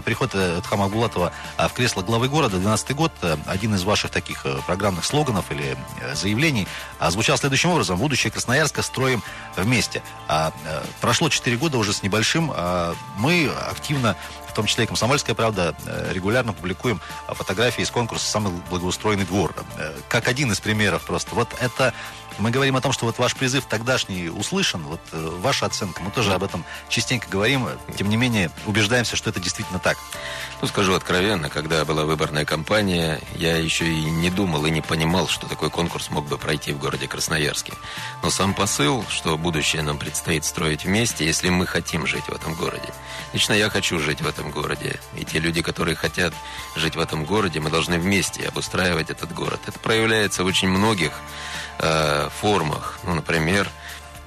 приход 0.05 0.33
Эдхама 0.35 0.87
Булатова 0.89 1.31
в 1.57 1.69
кресло 1.73 2.01
главы 2.01 2.29
города, 2.29 2.57
12 2.57 2.95
год, 2.95 3.11
один 3.45 3.75
из 3.75 3.83
ваших 3.83 4.11
таких 4.11 4.45
программных 4.65 5.05
слоганов 5.05 5.51
или 5.51 5.77
заявлений 6.13 6.67
звучал 7.09 7.37
следующим 7.37 7.69
образом. 7.69 7.97
Будущее 7.97 8.31
Красноярска 8.67 8.81
строим 8.81 9.23
вместе. 9.55 10.01
А, 10.27 10.51
прошло 11.01 11.29
4 11.29 11.57
года 11.57 11.77
уже 11.77 11.93
с 11.93 12.03
небольшим. 12.03 12.51
А, 12.53 12.95
мы 13.17 13.49
активно 13.69 14.15
в 14.47 14.53
том 14.57 14.65
числе 14.65 14.85
и 14.85 14.87
«Комсомольская 14.87 15.35
правда», 15.35 15.75
регулярно 16.09 16.51
публикуем 16.51 16.99
фотографии 17.27 17.83
из 17.83 17.91
конкурса 17.91 18.25
«Самый 18.25 18.51
благоустроенный 18.71 19.25
двор». 19.25 19.53
Как 20.09 20.27
один 20.27 20.51
из 20.51 20.59
примеров 20.59 21.03
просто. 21.03 21.35
Вот 21.35 21.49
это 21.59 21.93
мы 22.39 22.51
говорим 22.51 22.75
о 22.75 22.81
том, 22.81 22.91
что 22.91 23.05
вот 23.05 23.17
ваш 23.17 23.35
призыв 23.35 23.65
тогдашний 23.65 24.29
услышан, 24.29 24.83
вот 24.83 24.99
э, 25.11 25.29
ваша 25.41 25.65
оценка, 25.65 26.01
мы 26.01 26.11
тоже 26.11 26.33
об 26.33 26.43
этом 26.43 26.63
частенько 26.89 27.27
говорим, 27.29 27.67
тем 27.97 28.09
не 28.09 28.17
менее 28.17 28.51
убеждаемся, 28.65 29.15
что 29.15 29.29
это 29.29 29.39
действительно 29.39 29.79
так. 29.79 29.97
Ну, 30.61 30.67
скажу 30.67 30.93
откровенно, 30.93 31.49
когда 31.49 31.85
была 31.85 32.05
выборная 32.05 32.45
кампания, 32.45 33.19
я 33.35 33.57
еще 33.57 33.85
и 33.87 34.05
не 34.05 34.29
думал 34.29 34.65
и 34.65 34.71
не 34.71 34.81
понимал, 34.81 35.27
что 35.27 35.47
такой 35.47 35.69
конкурс 35.69 36.09
мог 36.09 36.27
бы 36.27 36.37
пройти 36.37 36.73
в 36.73 36.79
городе 36.79 37.07
Красноярске. 37.07 37.73
Но 38.23 38.29
сам 38.29 38.53
посыл, 38.53 39.05
что 39.09 39.37
будущее 39.37 39.81
нам 39.81 39.97
предстоит 39.97 40.45
строить 40.45 40.85
вместе, 40.85 41.25
если 41.25 41.49
мы 41.49 41.65
хотим 41.65 42.07
жить 42.07 42.25
в 42.27 42.33
этом 42.33 42.53
городе. 42.55 42.93
Лично 43.33 43.53
я 43.53 43.69
хочу 43.69 43.99
жить 43.99 44.21
в 44.21 44.27
этом 44.27 44.51
городе. 44.51 44.99
И 45.15 45.25
те 45.25 45.39
люди, 45.39 45.61
которые 45.61 45.95
хотят 45.95 46.33
жить 46.75 46.95
в 46.95 46.99
этом 46.99 47.25
городе, 47.25 47.59
мы 47.59 47.69
должны 47.69 47.99
вместе 47.99 48.47
обустраивать 48.47 49.09
этот 49.09 49.33
город. 49.33 49.59
Это 49.67 49.77
проявляется 49.79 50.43
в 50.43 50.47
очень 50.47 50.69
многих 50.69 51.11
э, 51.79 52.29
формах. 52.29 52.99
Ну, 53.03 53.15
например, 53.15 53.69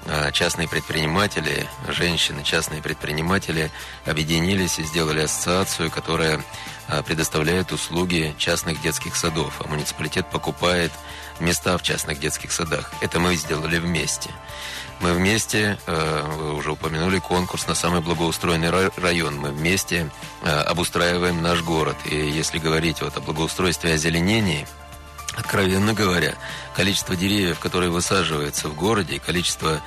э, 0.07 0.33
частные 0.33 0.69
предприниматели, 0.69 1.69
женщины, 1.89 2.43
частные 2.43 2.83
предприниматели 2.83 3.71
объединились 4.05 4.79
и 4.79 4.85
сделали 4.85 5.23
ассоциацию, 5.23 5.91
которая 5.91 6.43
э, 6.89 7.03
предоставляет 7.03 7.73
услуги 7.73 8.35
частных 8.39 8.81
детских 8.81 9.17
садов, 9.17 9.61
а 9.61 9.69
муниципалитет 9.69 10.31
покупает 10.31 10.93
места 11.39 11.79
в 11.79 11.83
частных 11.83 12.21
детских 12.21 12.53
садах. 12.53 12.93
Это 13.01 13.19
мы 13.21 13.37
сделали 13.37 13.79
вместе. 13.79 14.31
Мы 15.01 15.15
вместе, 15.15 15.79
вы 15.87 16.53
уже 16.53 16.73
упомянули 16.73 17.21
конкурс 17.21 17.67
на 17.67 17.75
самый 17.75 18.03
благоустроенный 18.03 18.69
район. 18.99 19.39
Мы 19.39 19.49
вместе 19.49 20.11
обустраиваем 20.43 21.41
наш 21.41 21.63
город. 21.63 21.97
И 22.05 22.15
если 22.15 22.59
говорить 22.59 23.01
вот 23.01 23.17
о 23.17 23.21
благоустройстве 23.21 23.93
и 23.93 23.95
озеленении– 23.95 24.69
Откровенно 25.37 25.95
говоря, 25.95 26.35
количество 26.75 27.15
деревьев, 27.15 27.61
которые 27.61 27.91
высаживаются 27.91 28.69
в 28.69 28.75
городе, 28.75 29.21
количество 29.21 29.81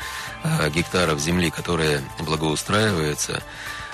э, 0.43 0.69
гектаров 0.69 1.19
земли, 1.19 1.49
которые 1.49 2.01
благоустраиваются 2.19 3.43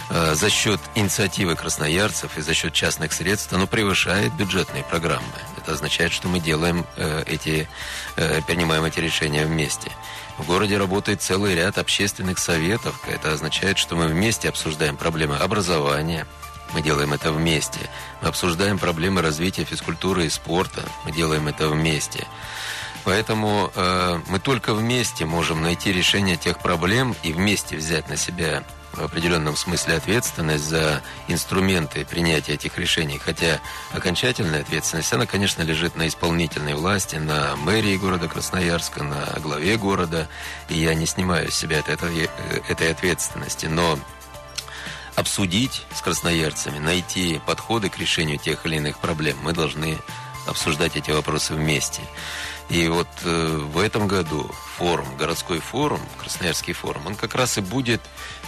э, 0.09 0.35
за 0.35 0.49
счет 0.49 0.79
инициативы 0.93 1.55
красноярцев 1.55 2.37
и 2.37 2.41
за 2.41 2.53
счет 2.53 2.73
частных 2.73 3.13
средств, 3.13 3.51
оно 3.51 3.65
превышает 3.65 4.31
бюджетные 4.33 4.83
программы. 4.83 5.25
Это 5.57 5.73
означает, 5.73 6.11
что 6.11 6.27
мы 6.27 6.39
делаем 6.39 6.85
э, 6.97 7.23
эти, 7.25 7.67
э, 8.15 8.41
принимаем 8.43 8.83
эти 8.83 8.99
решения 8.99 9.45
вместе. 9.45 9.91
В 10.37 10.45
городе 10.45 10.77
работает 10.77 11.21
целый 11.21 11.55
ряд 11.55 11.77
общественных 11.77 12.37
советов. 12.37 12.95
Это 13.07 13.33
означает, 13.33 13.77
что 13.77 13.95
мы 13.95 14.07
вместе 14.07 14.49
обсуждаем 14.49 14.97
проблемы 14.97 15.35
образования, 15.35 16.27
мы 16.73 16.81
делаем 16.81 17.13
это 17.13 17.31
вместе. 17.31 17.79
Мы 18.21 18.29
обсуждаем 18.29 18.77
проблемы 18.77 19.21
развития 19.21 19.63
физкультуры 19.63 20.25
и 20.25 20.29
спорта. 20.29 20.83
Мы 21.05 21.11
делаем 21.11 21.47
это 21.47 21.69
вместе. 21.69 22.27
Поэтому 23.03 23.71
э, 23.73 24.19
мы 24.27 24.39
только 24.39 24.73
вместе 24.73 25.25
можем 25.25 25.61
найти 25.61 25.91
решение 25.91 26.37
тех 26.37 26.59
проблем 26.59 27.15
и 27.23 27.31
вместе 27.31 27.77
взять 27.77 28.09
на 28.09 28.17
себя 28.17 28.63
в 28.93 29.03
определенном 29.03 29.55
смысле 29.55 29.95
ответственность 29.95 30.63
за 30.63 31.01
инструменты 31.27 32.05
принятия 32.05 32.53
этих 32.53 32.77
решений. 32.77 33.19
Хотя 33.23 33.59
окончательная 33.93 34.61
ответственность, 34.61 35.13
она, 35.13 35.25
конечно, 35.25 35.61
лежит 35.61 35.95
на 35.95 36.07
исполнительной 36.07 36.73
власти, 36.73 37.15
на 37.15 37.55
мэрии 37.55 37.97
города 37.97 38.27
Красноярска, 38.27 39.03
на 39.03 39.39
главе 39.39 39.77
города. 39.77 40.27
И 40.69 40.75
я 40.75 40.93
не 40.95 41.05
снимаю 41.05 41.51
с 41.51 41.55
себя 41.55 41.79
этой, 41.79 42.29
этой 42.67 42.91
ответственности. 42.91 43.67
Но 43.67 43.97
обсудить 45.19 45.85
с 45.93 46.01
красноярцами, 46.01 46.79
найти 46.79 47.41
подходы 47.45 47.89
к 47.89 47.97
решению 47.99 48.37
тех 48.37 48.65
или 48.65 48.77
иных 48.77 48.99
проблем. 48.99 49.37
Мы 49.43 49.53
должны 49.53 49.97
обсуждать 50.47 50.95
эти 50.95 51.11
вопросы 51.11 51.53
вместе. 51.53 52.01
И 52.69 52.87
вот 52.87 53.07
э, 53.23 53.57
в 53.57 53.79
этом 53.79 54.07
году 54.07 54.49
форум, 54.77 55.15
городской 55.17 55.59
форум, 55.59 56.01
Красноярский 56.19 56.73
форум, 56.73 57.07
он 57.07 57.15
как 57.15 57.35
раз 57.35 57.57
и 57.57 57.61
будет 57.61 58.01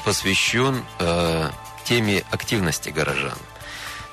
посвящен 0.05 0.83
э, 0.99 1.49
теме 1.83 2.23
активности 2.31 2.89
горожан. 2.89 3.37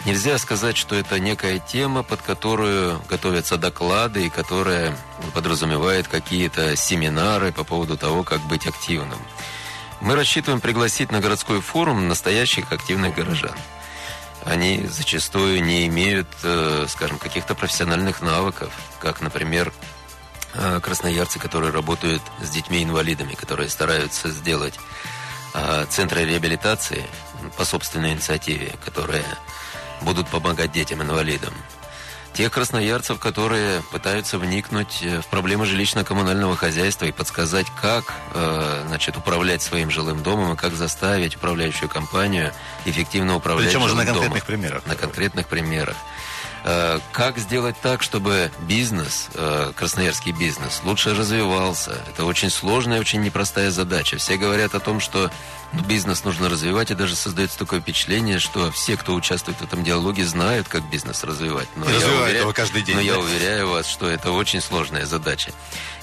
Нельзя 0.05 0.38
сказать, 0.38 0.77
что 0.77 0.94
это 0.94 1.18
некая 1.18 1.59
тема, 1.59 2.03
под 2.03 2.23
которую 2.23 3.01
готовятся 3.09 3.57
доклады 3.57 4.27
и 4.27 4.31
которая 4.31 4.97
подразумевает 5.35 6.09
какие-то 6.09 6.77
семинары 6.77 7.53
по 7.53 7.64
поводу 7.64 7.97
того, 7.97 8.23
как 8.23 8.40
быть 8.42 8.66
активным. 8.66 9.18
Мы 10.00 10.14
рассчитываем 10.14 10.61
пригласить 10.61 11.11
на 11.11 11.20
городской 11.20 11.61
форум 11.61 12.06
настоящих 12.06 12.72
активных 12.72 13.14
горожан. 13.14 13.54
Они 14.44 14.87
зачастую 14.87 15.62
не 15.62 15.87
имеют, 15.88 16.28
э, 16.44 16.87
скажем, 16.88 17.18
каких-то 17.18 17.54
профессиональных 17.56 18.22
навыков, 18.22 18.72
как, 19.00 19.20
например, 19.20 19.72
э, 20.54 20.80
красноярцы, 20.80 21.40
которые 21.40 21.72
работают 21.72 22.22
с 22.40 22.48
детьми-инвалидами, 22.48 23.34
которые 23.34 23.68
стараются 23.68 24.30
сделать 24.30 24.78
э, 25.54 25.87
центры 25.90 26.24
реабилитации 26.24 27.04
по 27.56 27.64
собственной 27.64 28.12
инициативе, 28.12 28.74
которые 28.84 29.24
будут 30.02 30.28
помогать 30.28 30.70
детям-инвалидам. 30.70 31.54
Тех 32.35 32.53
красноярцев, 32.53 33.19
которые 33.19 33.83
пытаются 33.91 34.38
вникнуть 34.38 35.03
в 35.03 35.27
проблемы 35.27 35.64
жилищно-коммунального 35.67 36.55
хозяйства 36.57 37.07
и 37.07 37.12
подсказать, 37.12 37.67
как 37.81 38.12
значит, 38.87 39.17
управлять 39.17 39.61
своим 39.61 39.91
жилым 39.91 40.23
домом 40.23 40.53
и 40.53 40.57
как 40.57 40.75
заставить 40.75 41.35
управляющую 41.35 41.88
компанию 41.88 42.53
эффективно 42.85 43.35
управлять 43.35 43.69
Причем 43.71 43.83
уже 43.83 43.91
жилым 43.95 44.07
на 44.07 44.12
конкретных 44.12 44.33
домом. 44.45 44.47
примерах. 44.47 44.87
На 44.87 44.95
конкретных 44.95 45.47
примерах. 45.49 45.97
Э, 46.64 46.99
Как 47.12 47.38
сделать 47.38 47.77
так, 47.81 48.03
чтобы 48.03 48.51
бизнес, 48.61 49.29
э, 49.35 49.73
красноярский 49.75 50.33
бизнес, 50.33 50.81
лучше 50.85 51.14
развивался? 51.14 51.97
Это 52.09 52.25
очень 52.25 52.51
сложная, 52.51 53.01
очень 53.01 53.23
непростая 53.23 53.71
задача. 53.71 54.17
Все 54.19 54.37
говорят 54.37 54.75
о 54.75 54.81
том, 54.81 55.01
что 55.01 55.31
бизнес 55.72 56.24
нужно 56.24 56.48
развивать, 56.48 56.90
и 56.90 56.94
даже 56.94 57.14
создается 57.14 57.59
такое 57.59 57.81
впечатление, 57.81 58.38
что 58.38 58.70
все, 58.70 58.96
кто 58.96 59.14
участвует 59.14 59.59
в 59.59 59.62
этом 59.62 59.85
диалоге, 59.85 60.24
знают, 60.24 60.68
как 60.68 60.83
бизнес 60.90 61.24
развивать. 61.24 61.68
Но 61.76 61.85
я 61.88 61.96
развивают 61.96 62.22
уверяю- 62.24 62.40
его 62.42 62.52
каждый 62.52 62.83
день, 62.83 62.94
Но 62.96 63.00
я 63.02 63.12
да? 63.14 63.18
уверяю 63.20 63.68
вас, 63.68 63.87
что 63.87 64.09
это 64.09 64.33
очень 64.33 64.61
сложная 64.61 65.04
задача. 65.07 65.52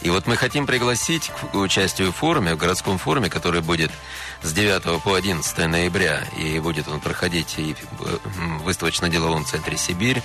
И 0.02 0.10
вот 0.10 0.28
мы 0.28 0.38
хотим 0.38 0.68
пригласить 0.68 1.30
к 1.30 1.56
участию 1.56 2.12
в 2.12 2.16
форуме, 2.16 2.54
в 2.54 2.58
городском 2.58 2.98
форуме, 2.98 3.30
который 3.30 3.62
будет 3.62 3.92
с 4.44 4.52
9 4.52 5.02
по 5.02 5.16
11 5.16 5.68
ноября, 5.68 6.24
и 6.38 6.60
будет 6.60 6.88
он 6.88 7.00
проходить 7.00 7.56
и 7.58 7.76
в 8.00 8.64
выставочно-деловом 8.64 9.46
центре 9.46 9.78
«Сибирь». 9.78 10.22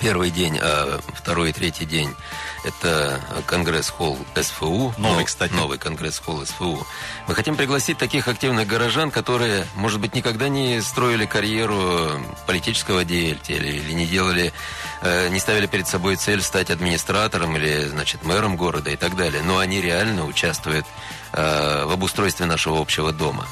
Первый 0.00 0.30
день, 0.30 0.58
а 0.60 1.00
второй 1.14 1.50
и 1.50 1.52
третий 1.52 1.84
день– 1.84 2.14
это 2.64 3.20
конгресс-холл 3.46 4.18
СФУ. 4.34 4.94
Новый, 4.98 5.20
Но- 5.20 5.24
кстати. 5.24 5.52
Новый 5.52 5.78
конгресс-холл 5.78 6.44
СФУ. 6.44 6.86
Мы 7.26 7.34
хотим 7.34 7.56
пригласить 7.56 7.98
таких 7.98 8.28
активных 8.28 8.66
горожан, 8.66 9.10
которые, 9.10 9.66
может 9.74 10.00
быть, 10.00 10.14
никогда 10.14 10.48
не 10.48 10.80
строили 10.80 11.26
карьеру 11.26 12.20
политического 12.46 13.04
деятеля 13.04 13.70
или 13.70 13.92
не 13.92 14.06
делали, 14.06 14.52
э, 15.02 15.28
не 15.28 15.38
ставили 15.40 15.66
перед 15.66 15.86
собой 15.86 16.16
цель 16.16 16.42
стать 16.42 16.70
администратором 16.70 17.56
или, 17.56 17.86
значит, 17.86 18.24
мэром 18.24 18.56
города 18.56 18.90
и 18.90 18.96
так 18.96 19.16
далее. 19.16 19.42
Но 19.42 19.58
они 19.58 19.80
реально 19.80 20.24
участвуют 20.24 20.86
э, 21.32 21.84
в 21.84 21.92
обустройстве 21.92 22.46
нашего 22.46 22.80
общего 22.80 23.12
дома. 23.12 23.46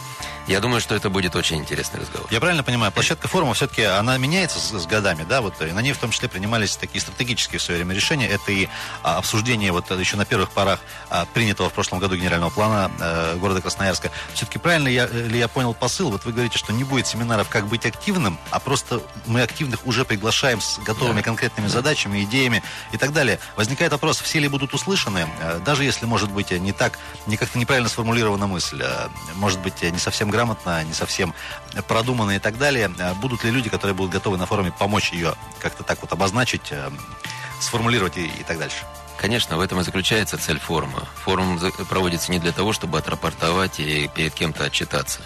Я 0.46 0.60
думаю, 0.60 0.80
что 0.80 0.94
это 0.94 1.10
будет 1.10 1.34
очень 1.34 1.56
интересный 1.56 2.00
разговор. 2.00 2.28
Я 2.30 2.38
правильно 2.38 2.62
понимаю, 2.62 2.92
площадка 2.92 3.26
форума 3.26 3.54
все-таки 3.54 3.82
она 3.82 4.16
меняется 4.16 4.60
с, 4.60 4.70
с 4.70 4.86
годами, 4.86 5.26
да, 5.28 5.40
вот 5.40 5.60
и 5.60 5.72
на 5.72 5.80
ней 5.80 5.92
в 5.92 5.98
том 5.98 6.12
числе 6.12 6.28
принимались 6.28 6.76
такие 6.76 7.00
стратегические 7.00 7.58
в 7.58 7.62
свое 7.62 7.78
время 7.80 7.96
решения. 7.96 8.28
Это 8.28 8.52
и 8.52 8.68
а, 9.02 9.18
обсуждение 9.18 9.72
вот 9.72 9.90
э, 9.90 9.98
еще 9.98 10.16
на 10.16 10.24
первых 10.24 10.50
порах 10.50 10.78
а, 11.10 11.26
принятого 11.34 11.68
в 11.68 11.72
прошлом 11.72 11.98
году 11.98 12.14
генерального 12.14 12.50
плана 12.50 12.92
э, 13.00 13.36
города 13.38 13.60
Красноярска. 13.60 14.12
Все-таки 14.34 14.60
правильно 14.60 14.86
я, 14.86 15.08
э, 15.10 15.26
ли 15.26 15.36
я 15.36 15.48
понял 15.48 15.74
посыл? 15.74 16.10
Вот 16.10 16.24
вы 16.24 16.32
говорите, 16.32 16.58
что 16.58 16.72
не 16.72 16.84
будет 16.84 17.08
семинаров, 17.08 17.48
как 17.48 17.66
быть 17.66 17.84
активным, 17.84 18.38
а 18.52 18.60
просто 18.60 19.02
мы 19.26 19.42
активных 19.42 19.84
уже 19.84 20.04
приглашаем 20.04 20.60
с 20.60 20.78
готовыми 20.78 21.18
Да. 21.18 21.22
конкретными 21.24 21.66
задачами, 21.66 22.22
идеями 22.22 22.62
и 22.92 22.98
так 22.98 23.12
далее. 23.12 23.40
Возникает 23.56 23.90
вопрос, 23.90 24.20
все 24.20 24.38
ли 24.38 24.46
будут 24.46 24.74
услышаны, 24.74 25.26
даже 25.64 25.82
если, 25.82 26.06
может 26.06 26.30
быть, 26.30 26.52
не 26.52 26.72
так, 26.72 27.00
не 27.26 27.36
как-то 27.36 27.58
неправильно 27.58 27.88
сформулирована 27.88 28.46
мысль, 28.46 28.84
может 29.34 29.58
быть, 29.60 29.82
не 29.82 29.98
совсем 29.98 30.30
грамотно, 30.36 30.84
не 30.84 30.92
совсем 30.92 31.34
продуманно 31.88 32.32
и 32.32 32.38
так 32.38 32.58
далее. 32.58 32.92
Э, 32.98 33.14
Будут 33.14 33.42
ли 33.42 33.50
люди, 33.50 33.70
которые 33.70 33.94
будут 33.94 34.12
готовы 34.12 34.36
на 34.36 34.44
форуме 34.44 34.70
помочь 34.70 35.10
ее 35.12 35.34
как-то 35.60 35.82
так 35.82 35.98
вот 36.02 36.12
обозначить, 36.12 36.68
э, 36.70 36.90
сформулировать 37.58 38.18
и, 38.18 38.26
и 38.26 38.42
так 38.46 38.58
дальше? 38.58 38.84
Конечно, 39.16 39.56
в 39.56 39.60
этом 39.60 39.80
и 39.80 39.84
заключается 39.84 40.36
цель 40.36 40.58
форума. 40.58 41.08
Форум 41.24 41.58
проводится 41.88 42.30
не 42.32 42.38
для 42.38 42.52
того, 42.52 42.74
чтобы 42.74 42.98
отрапортовать 42.98 43.80
и 43.80 44.10
перед 44.14 44.34
кем-то 44.34 44.64
отчитаться, 44.64 45.20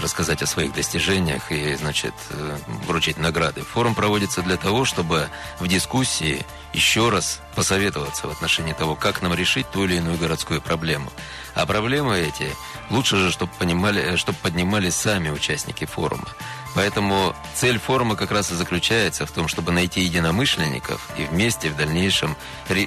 рассказать 0.00 0.42
о 0.42 0.46
своих 0.46 0.72
достижениях 0.72 1.50
и, 1.50 1.74
значит, 1.74 2.14
э, 2.30 2.58
вручить 2.86 3.18
награды. 3.18 3.62
Форум 3.62 3.94
проводится 3.94 4.42
для 4.42 4.56
того, 4.56 4.84
чтобы 4.84 5.28
в 5.58 5.68
дискуссии 5.68 6.44
еще 6.72 7.08
раз 7.08 7.40
посоветоваться 7.54 8.26
в 8.26 8.30
отношении 8.30 8.72
того, 8.72 8.94
как 8.94 9.22
нам 9.22 9.34
решить 9.34 9.70
ту 9.70 9.84
или 9.84 9.96
иную 9.96 10.18
городскую 10.18 10.60
проблему. 10.60 11.10
А 11.54 11.64
проблемы 11.64 12.18
эти 12.18 12.54
лучше 12.90 13.16
же, 13.16 13.30
чтобы, 13.30 13.52
понимали, 13.58 14.16
чтобы 14.16 14.38
поднимали 14.42 14.90
сами 14.90 15.30
участники 15.30 15.86
форума. 15.86 16.28
Поэтому 16.74 17.34
цель 17.54 17.78
форума 17.78 18.16
как 18.16 18.30
раз 18.30 18.50
и 18.52 18.54
заключается 18.54 19.24
в 19.24 19.30
том, 19.30 19.48
чтобы 19.48 19.72
найти 19.72 20.02
единомышленников 20.02 21.08
и 21.16 21.24
вместе 21.24 21.70
в 21.70 21.76
дальнейшем 21.76 22.36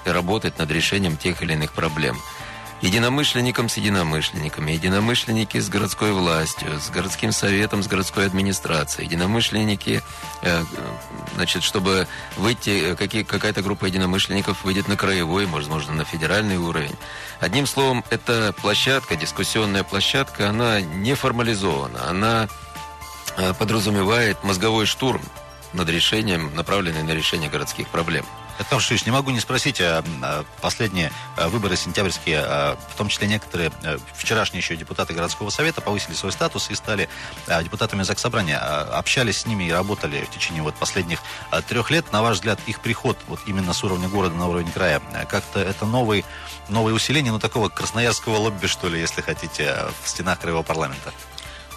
работать 0.06 0.60
над 0.60 0.69
решением 0.69 1.17
тех 1.17 1.41
или 1.41 1.54
иных 1.54 1.74
проблем. 1.74 2.19
Единомышленникам 2.82 3.68
с 3.68 3.76
единомышленниками, 3.76 4.72
единомышленники 4.72 5.58
с 5.58 5.68
городской 5.68 6.13
властью, 6.13 6.80
с 6.80 6.89
городским 6.89 7.34
советом, 7.34 7.84
с 7.84 7.88
городской 7.88 8.26
администрацией, 8.26 9.06
единомышленники, 9.06 10.02
э, 10.42 10.63
значит, 11.36 11.63
чтобы 11.63 12.08
выйти, 12.38 12.92
э, 12.92 12.96
какие, 12.96 13.24
какая-то 13.24 13.62
группа 13.62 13.86
единомышленников 13.86 14.63
выйдет 14.63 14.88
на 14.88 14.96
краевой, 14.96 15.46
возможно, 15.46 15.94
на 15.94 16.06
федеральный 16.06 16.56
уровень. 16.56 16.96
Одним 17.42 17.68
словом, 17.68 18.06
эта 18.12 18.54
площадка, 18.54 19.18
дискуссионная 19.18 19.84
площадка, 19.84 20.50
она 20.50 20.80
не 20.80 21.15
формализована, 21.15 22.10
она 22.10 22.48
э, 23.36 23.54
подразумевает 23.56 24.42
мозговой 24.46 24.86
штурм 24.86 25.22
над 25.74 25.89
решением, 25.89 26.56
направленный 26.56 27.04
на 27.04 27.12
решение 27.12 27.50
городских 27.50 27.89
проблем. 27.89 28.26
Петр 28.60 28.82
Шиш, 28.82 29.06
не 29.06 29.12
могу 29.12 29.32
не 29.32 29.39
спросить, 29.39 29.80
а, 29.80 30.04
а, 30.22 30.43
последние 30.60 31.13
а, 31.38 31.48
выборы 31.48 31.78
сентябрьские, 31.78 32.41
а, 32.43 32.78
в 32.89 32.98
том 32.98 33.08
числе 33.08 33.30
некоторые 33.30 33.72
а, 33.86 33.98
вчерашние 34.13 34.60
еще 34.60 34.76
депутаты 34.76 35.13
городского 35.13 35.50
совета 35.50 35.80
повысили 35.80 36.13
свой 36.13 36.34
статус 36.34 36.69
и 36.69 36.76
стали 36.76 37.08
депутатами 37.63 38.04
Заксобрания. 38.04 38.58
Общались 38.58 39.39
с 39.39 39.45
ними 39.45 39.63
и 39.63 39.72
работали 39.72 40.26
в 40.26 40.30
течение 40.30 40.62
вот 40.62 40.76
последних 40.76 41.22
трех 41.69 41.89
лет. 41.89 42.12
На 42.12 42.22
ваш 42.22 42.36
взгляд, 42.36 42.60
их 42.67 42.82
приход 42.82 43.17
вот 43.28 43.39
именно 43.48 43.72
с 43.72 43.82
уровня 43.82 44.10
города 44.10 44.36
на 44.36 44.48
уровень 44.50 44.72
края, 44.72 45.02
а, 45.13 45.24
как-то 45.26 45.62
это 45.62 45.86
новый, 45.86 46.26
новое 46.67 46.93
усиление, 46.93 47.32
ну, 47.32 47.39
такого 47.39 47.69
красноярского 47.69 48.36
лобби, 48.36 48.67
что 48.67 48.89
ли, 48.89 49.00
если 49.00 49.22
хотите, 49.22 49.69
а, 49.69 49.91
в 50.04 50.10
стенах 50.10 50.38
краевого 50.38 50.63
парламента? 50.63 51.13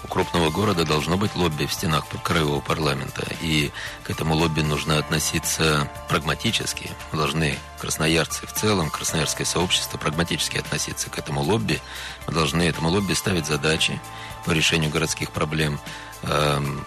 У 0.03 0.07
крупного 0.07 0.49
города 0.49 0.85
должно 0.85 1.17
быть 1.17 1.35
лобби 1.35 1.65
в 1.65 1.73
стенах 1.73 2.05
краевого 2.23 2.59
парламента, 2.59 3.25
и 3.41 3.71
к 4.03 4.09
этому 4.09 4.35
лобби 4.35 4.61
нужно 4.61 4.97
относиться 4.97 5.89
прагматически. 6.09 6.91
Должны, 7.13 7.57
красноярцы 7.79 8.45
в 8.45 8.53
целом, 8.53 8.89
красноярское 8.89 9.45
сообщество, 9.45 9.97
прагматически 9.97 10.57
относиться 10.57 11.09
к 11.09 11.17
этому 11.17 11.41
лобби. 11.41 11.81
Мы 12.27 12.33
должны 12.33 12.63
этому 12.63 12.89
лобби 12.89 13.13
ставить 13.13 13.45
задачи 13.45 13.99
по 14.45 14.51
решению 14.51 14.91
городских 14.91 15.31
проблем, 15.31 15.79
эм, 16.23 16.85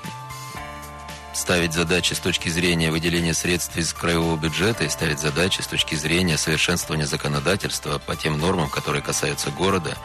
ставить 1.33 1.73
задачи 1.73 2.13
с 2.13 2.19
точки 2.19 2.51
зрения 2.51 2.91
выделения 2.91 3.35
средств 3.35 3.77
из 3.77 3.93
краевого 3.95 4.37
бюджета 4.37 4.85
и 4.85 4.89
ставить 4.89 5.21
задачи 5.21 5.63
с 5.63 5.67
точки 5.67 5.95
зрения 5.95 6.37
совершенствования 6.37 7.07
законодательства 7.07 7.99
по 7.99 8.15
тем 8.15 8.39
нормам, 8.39 8.69
которые 8.69 9.03
касаются 9.03 9.51
города. 9.51 9.97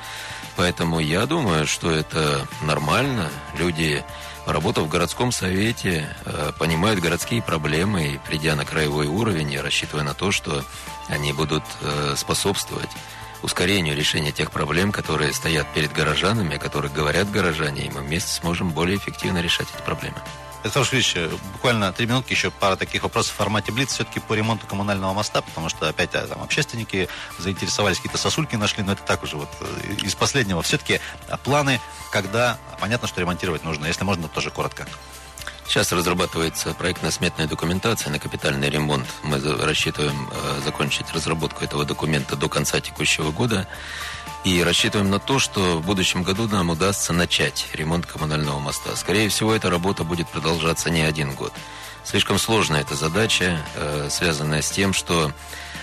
Поэтому 0.56 1.00
я 1.00 1.26
думаю, 1.26 1.66
что 1.66 1.92
это 1.92 2.48
нормально. 2.62 3.30
Люди, 3.58 4.04
работав 4.46 4.86
в 4.86 4.90
городском 4.90 5.32
совете, 5.32 6.16
э, 6.26 6.52
понимают 6.58 7.00
городские 7.00 7.42
проблемы 7.42 8.08
и, 8.08 8.20
придя 8.20 8.56
на 8.56 8.66
краевой 8.66 9.08
уровень, 9.08 9.52
я 9.52 9.64
рассчитываю 9.64 10.06
на 10.06 10.14
то, 10.14 10.32
что 10.32 10.64
они 11.08 11.34
будут 11.34 11.64
э, 11.82 12.16
способствовать 12.18 12.90
ускорению 13.42 13.96
решения 13.96 14.32
тех 14.32 14.52
проблем, 14.52 14.92
которые 14.92 15.34
стоят 15.34 15.68
перед 15.74 15.92
горожанами, 15.94 16.56
о 16.56 16.60
которых 16.60 16.94
говорят 16.94 17.32
горожане, 17.32 17.86
и 17.86 17.90
мы 17.90 18.02
вместе 18.02 18.32
сможем 18.32 18.72
более 18.72 18.98
эффективно 18.98 19.42
решать 19.42 19.68
эти 19.74 19.82
проблемы. 19.84 20.18
Петр 20.64 20.82
Ильич, 20.92 21.16
буквально 21.54 21.92
три 21.92 22.06
минутки, 22.06 22.34
еще 22.34 22.52
пара 22.52 22.76
таких 22.76 23.02
вопросов 23.02 23.34
в 23.34 23.38
формате 23.38 23.72
Блиц 23.72 23.94
все-таки 23.94 24.20
по 24.20 24.34
ремонту 24.34 24.68
коммунального 24.68 25.12
моста, 25.14 25.42
потому 25.42 25.70
что 25.70 25.90
опять 25.90 26.14
а, 26.14 26.28
там 26.28 26.44
общественники 26.44 27.10
заинтересовались, 27.40 27.98
какие-то 27.98 28.20
сосульки 28.20 28.56
нашли, 28.56 28.84
но 28.84 28.92
это 28.92 29.02
так 29.02 29.24
уже 29.24 29.38
вот 29.38 29.50
э, 29.60 29.94
из 30.04 30.14
последнего. 30.14 30.62
Все-таки 30.62 31.00
планы, 31.44 31.82
когда, 32.12 32.60
понятно, 32.80 33.08
что 33.08 33.20
ремонтировать 33.22 33.64
нужно, 33.64 33.88
если 33.88 34.04
можно, 34.04 34.28
тоже 34.28 34.52
коротко. 34.52 34.86
Сейчас 35.68 35.92
разрабатывается 35.94 36.74
проектно-сметная 36.74 37.48
документация 37.48 38.12
на 38.12 38.20
капитальный 38.20 38.70
ремонт. 38.70 39.08
Мы 39.24 39.40
рассчитываем 39.40 40.30
э, 40.30 40.62
закончить 40.66 41.12
разработку 41.14 41.64
этого 41.64 41.86
документа 41.86 42.36
до 42.36 42.50
конца 42.50 42.82
текущего 42.82 43.32
года. 43.32 43.68
И 44.44 44.64
рассчитываем 44.64 45.10
на 45.10 45.20
то, 45.20 45.40
что 45.40 45.78
в 45.78 45.86
будущем 45.86 46.24
году 46.24 46.48
нам 46.48 46.70
удастся 46.70 47.14
начать 47.14 47.68
ремонт 47.74 48.06
коммунального 48.06 48.60
моста. 48.60 48.96
Скорее 48.96 49.30
всего, 49.30 49.54
эта 49.54 49.70
работа 49.70 50.04
будет 50.04 50.28
продолжаться 50.28 50.90
не 50.90 51.02
один 51.02 51.34
год. 51.36 51.54
Слишком 52.04 52.40
сложная 52.40 52.82
эта 52.82 52.96
задача, 52.96 53.64
э, 53.76 54.08
связанная 54.10 54.62
с 54.62 54.72
тем, 54.72 54.94
что 54.94 55.32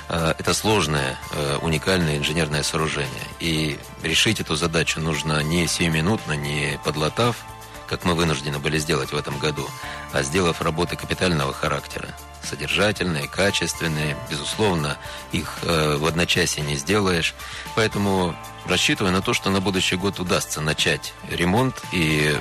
э, 0.08 0.34
это 0.38 0.54
сложное, 0.54 1.18
уникальное 1.62 2.18
инженерное 2.18 2.62
сооружение. 2.62 3.10
И 3.38 3.78
решить 4.02 4.40
эту 4.40 4.56
задачу 4.56 5.00
нужно 5.00 5.42
не 5.42 5.66
сиюминутно, 5.68 6.32
не 6.32 6.80
подлатав 6.84 7.36
как 7.88 8.04
мы 8.04 8.14
вынуждены 8.14 8.58
были 8.58 8.78
сделать 8.78 9.12
в 9.12 9.16
этом 9.16 9.38
году, 9.38 9.66
а 10.12 10.22
сделав 10.22 10.60
работы 10.60 10.96
капитального 10.96 11.52
характера, 11.52 12.08
содержательные, 12.42 13.28
качественные, 13.28 14.16
безусловно, 14.30 14.96
их 15.32 15.58
э, 15.62 15.96
в 15.96 16.06
одночасье 16.06 16.62
не 16.62 16.76
сделаешь. 16.76 17.34
Поэтому 17.74 18.34
рассчитываю 18.66 19.12
на 19.12 19.22
то, 19.22 19.34
что 19.34 19.50
на 19.50 19.60
будущий 19.60 19.96
год 19.96 20.18
удастся 20.20 20.60
начать 20.60 21.14
ремонт 21.30 21.74
и 21.92 22.36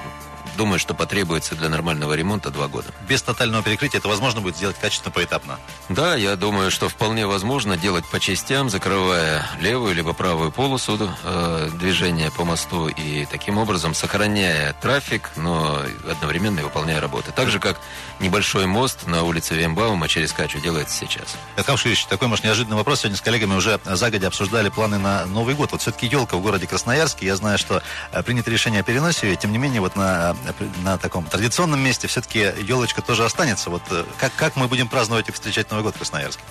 Думаю, 0.57 0.79
что 0.79 0.95
потребуется 0.95 1.53
для 1.53 1.69
нормального 1.69 2.13
ремонта 2.13 2.49
два 2.49 2.67
года. 2.67 2.87
Без 3.07 3.21
тотального 3.21 3.63
перекрытия 3.63 3.99
это 3.99 4.07
возможно 4.07 4.41
будет 4.41 4.57
сделать 4.57 4.75
качественно 4.79 5.11
поэтапно? 5.11 5.59
Да, 5.87 6.15
я 6.15 6.35
думаю, 6.35 6.71
что 6.71 6.89
вполне 6.89 7.27
возможно 7.27 7.77
делать 7.77 8.05
по 8.05 8.19
частям, 8.19 8.71
закрывая 8.71 9.45
левую 9.59 9.93
либо 9.93 10.13
правую 10.13 10.51
полосу 10.51 10.97
э, 11.23 11.69
движения 11.79 12.31
по 12.31 12.43
мосту 12.43 12.87
и 12.87 13.25
таким 13.25 13.59
образом 13.59 13.93
сохраняя 13.93 14.73
трафик, 14.73 15.29
но 15.35 15.83
одновременно 16.09 16.61
и 16.61 16.63
выполняя 16.63 16.99
работы. 16.99 17.31
Так 17.31 17.51
же, 17.51 17.59
как 17.59 17.79
небольшой 18.19 18.65
мост 18.65 19.05
на 19.05 19.23
улице 19.23 19.53
Вембаума 19.53 20.07
через 20.07 20.33
Качу 20.33 20.59
делается 20.59 20.97
сейчас. 20.97 21.37
Шиевич, 21.77 22.05
такой, 22.05 22.27
может, 22.27 22.43
неожиданный 22.43 22.77
вопрос. 22.77 23.01
Сегодня 23.01 23.17
с 23.17 23.21
коллегами 23.21 23.53
уже 23.53 23.79
загодя 23.85 24.27
обсуждали 24.27 24.69
планы 24.69 24.97
на 24.97 25.27
Новый 25.27 25.53
год. 25.53 25.71
Вот 25.71 25.81
все-таки 25.81 26.07
елка 26.07 26.35
в 26.37 26.41
городе 26.41 26.65
Красноярске. 26.65 27.27
Я 27.27 27.35
знаю, 27.35 27.59
что 27.59 27.83
э, 28.11 28.23
принято 28.23 28.49
решение 28.49 28.79
о 28.79 28.83
переносе. 28.83 29.35
Тем 29.35 29.51
не 29.51 29.59
менее, 29.59 29.81
вот 29.81 29.95
на 29.95 30.35
на 30.83 30.97
таком 30.97 31.25
традиционном 31.25 31.79
месте 31.79 32.07
все-таки 32.07 32.39
елочка 32.39 33.01
тоже 33.01 33.25
останется. 33.25 33.69
Вот 33.69 33.81
э, 33.91 34.05
как, 34.19 34.33
как 34.35 34.55
мы 34.55 34.67
будем 34.67 34.87
праздновать 34.87 35.29
и 35.29 35.31
встречать 35.31 35.69
Новый 35.71 35.83
год 35.83 35.95
в 35.95 35.97
Красноярске? 35.97 36.43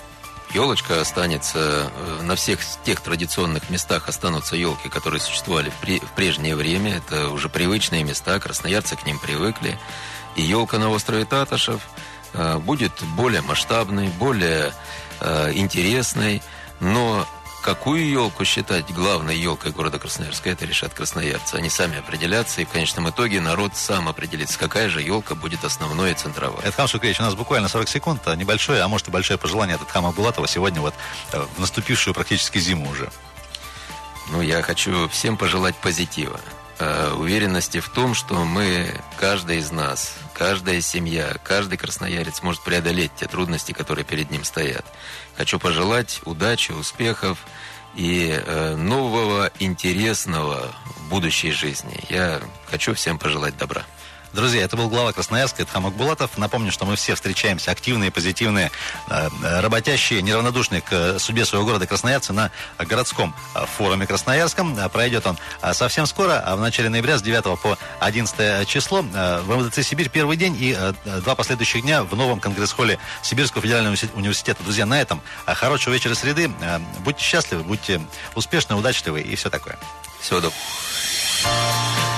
Елочка 0.53 1.01
останется 1.01 1.91
э, 1.93 2.21
на 2.23 2.35
всех 2.35 2.59
тех 2.83 3.01
традиционных 3.01 3.69
местах 3.69 4.07
останутся 4.07 4.55
елки, 4.55 4.89
которые 4.89 5.19
существовали 5.19 5.69
в, 5.69 6.11
прежнее 6.15 6.55
время. 6.55 6.97
Это 6.97 7.29
уже 7.29 7.49
привычные 7.49 8.03
места, 8.03 8.39
красноярцы 8.39 8.95
к 8.95 9.05
ним 9.05 9.19
привыкли. 9.19 9.77
И 10.35 10.41
елка 10.41 10.77
на 10.77 10.89
острове 10.89 11.25
Таташев 11.25 11.81
э, 12.33 12.57
будет 12.59 12.93
более 13.15 13.41
масштабной, 13.41 14.07
более 14.09 14.73
интересной, 15.55 16.43
но 16.79 17.27
какую 17.61 18.09
елку 18.09 18.45
считать 18.45 18.91
главной 18.93 19.37
елкой 19.37 19.71
города 19.71 19.99
Красноярска, 19.99 20.49
это 20.49 20.65
решат 20.65 20.93
красноярцы. 20.93 21.55
Они 21.55 21.69
сами 21.69 21.99
определятся, 21.99 22.61
и 22.61 22.65
в 22.65 22.69
конечном 22.69 23.09
итоге 23.09 23.41
народ 23.41 23.75
сам 23.75 24.07
определится, 24.07 24.57
какая 24.57 24.89
же 24.89 25.01
елка 25.01 25.35
будет 25.35 25.63
основной 25.63 26.11
и 26.11 26.13
центровой. 26.13 26.63
Эдхам 26.63 26.87
Шукевич, 26.87 27.19
у 27.19 27.23
нас 27.23 27.35
буквально 27.35 27.67
40 27.67 27.89
секунд, 27.89 28.21
а 28.27 28.35
небольшое, 28.35 28.81
а 28.81 28.87
может 28.87 29.07
и 29.07 29.11
большое 29.11 29.37
пожелание 29.37 29.75
от 29.75 29.81
Эдхама 29.81 30.11
Булатова 30.11 30.47
сегодня 30.47 30.81
вот 30.81 30.93
э, 31.33 31.45
в 31.55 31.59
наступившую 31.59 32.13
практически 32.13 32.57
зиму 32.57 32.89
уже. 32.89 33.09
Ну, 34.31 34.41
я 34.41 34.61
хочу 34.61 35.07
всем 35.09 35.37
пожелать 35.37 35.75
позитива. 35.75 36.39
Э, 36.79 37.13
уверенности 37.17 37.79
в 37.79 37.89
том, 37.89 38.13
что 38.13 38.45
мы, 38.45 38.93
каждый 39.19 39.57
из 39.57 39.71
нас, 39.71 40.13
каждая 40.35 40.79
семья, 40.81 41.35
каждый 41.43 41.75
красноярец 41.75 42.43
может 42.43 42.61
преодолеть 42.61 43.11
те 43.15 43.25
трудности, 43.25 43.71
которые 43.71 44.05
перед 44.05 44.29
ним 44.29 44.43
стоят. 44.43 44.85
Хочу 45.37 45.57
пожелать 45.57 46.21
удачи, 46.25 46.71
успехов 46.71 47.39
и 47.95 48.29
э, 48.29 48.75
нового, 48.75 49.51
интересного 49.57 50.71
в 50.85 51.09
будущей 51.09 51.49
жизни. 51.51 51.99
Я 52.09 52.41
хочу 52.69 52.93
всем 52.93 53.17
пожелать 53.17 53.57
добра. 53.57 53.83
Друзья, 54.33 54.63
это 54.63 54.75
был 54.75 54.89
глава 54.89 55.13
Красноярска, 55.13 55.63
это 55.63 55.71
Хамак 55.71 55.93
Булатов. 55.93 56.37
Напомню, 56.37 56.71
что 56.71 56.85
мы 56.85 56.95
все 56.95 57.15
встречаемся, 57.15 57.71
активные, 57.71 58.11
позитивные, 58.11 58.71
э, 59.09 59.29
работящие, 59.61 60.21
неравнодушные 60.21 60.81
к 60.81 61.17
судьбе 61.19 61.45
своего 61.45 61.65
города 61.65 61.87
красноярцы 61.87 62.33
на 62.33 62.51
городском 62.77 63.33
э, 63.55 63.65
форуме 63.65 64.05
Красноярском. 64.05 64.77
Э, 64.77 64.89
пройдет 64.89 65.25
он 65.25 65.37
совсем 65.73 66.05
скоро, 66.05 66.39
а 66.45 66.55
в 66.55 66.61
начале 66.61 66.89
ноября 66.89 67.17
с 67.17 67.21
9 67.21 67.59
по 67.59 67.77
11 67.99 68.67
число 68.67 69.01
в 69.01 69.05
МВДЦ 69.47 69.87
«Сибирь» 69.87 70.09
первый 70.09 70.37
день 70.37 70.55
и 70.59 70.77
два 71.05 71.35
последующих 71.35 71.83
дня 71.83 72.03
в 72.03 72.15
новом 72.15 72.39
конгресс-холле 72.39 72.99
Сибирского 73.21 73.61
федерального 73.61 73.95
университета. 74.13 74.63
Друзья, 74.63 74.85
на 74.85 74.99
этом 74.99 75.21
хорошего 75.45 75.93
вечера 75.93 76.15
среды. 76.15 76.51
Будьте 76.99 77.23
счастливы, 77.23 77.63
будьте 77.63 78.01
успешны, 78.35 78.75
удачливы 78.75 79.21
и 79.21 79.35
все 79.35 79.49
такое. 79.49 79.77
Всего 80.21 80.41
доброго. 80.41 82.16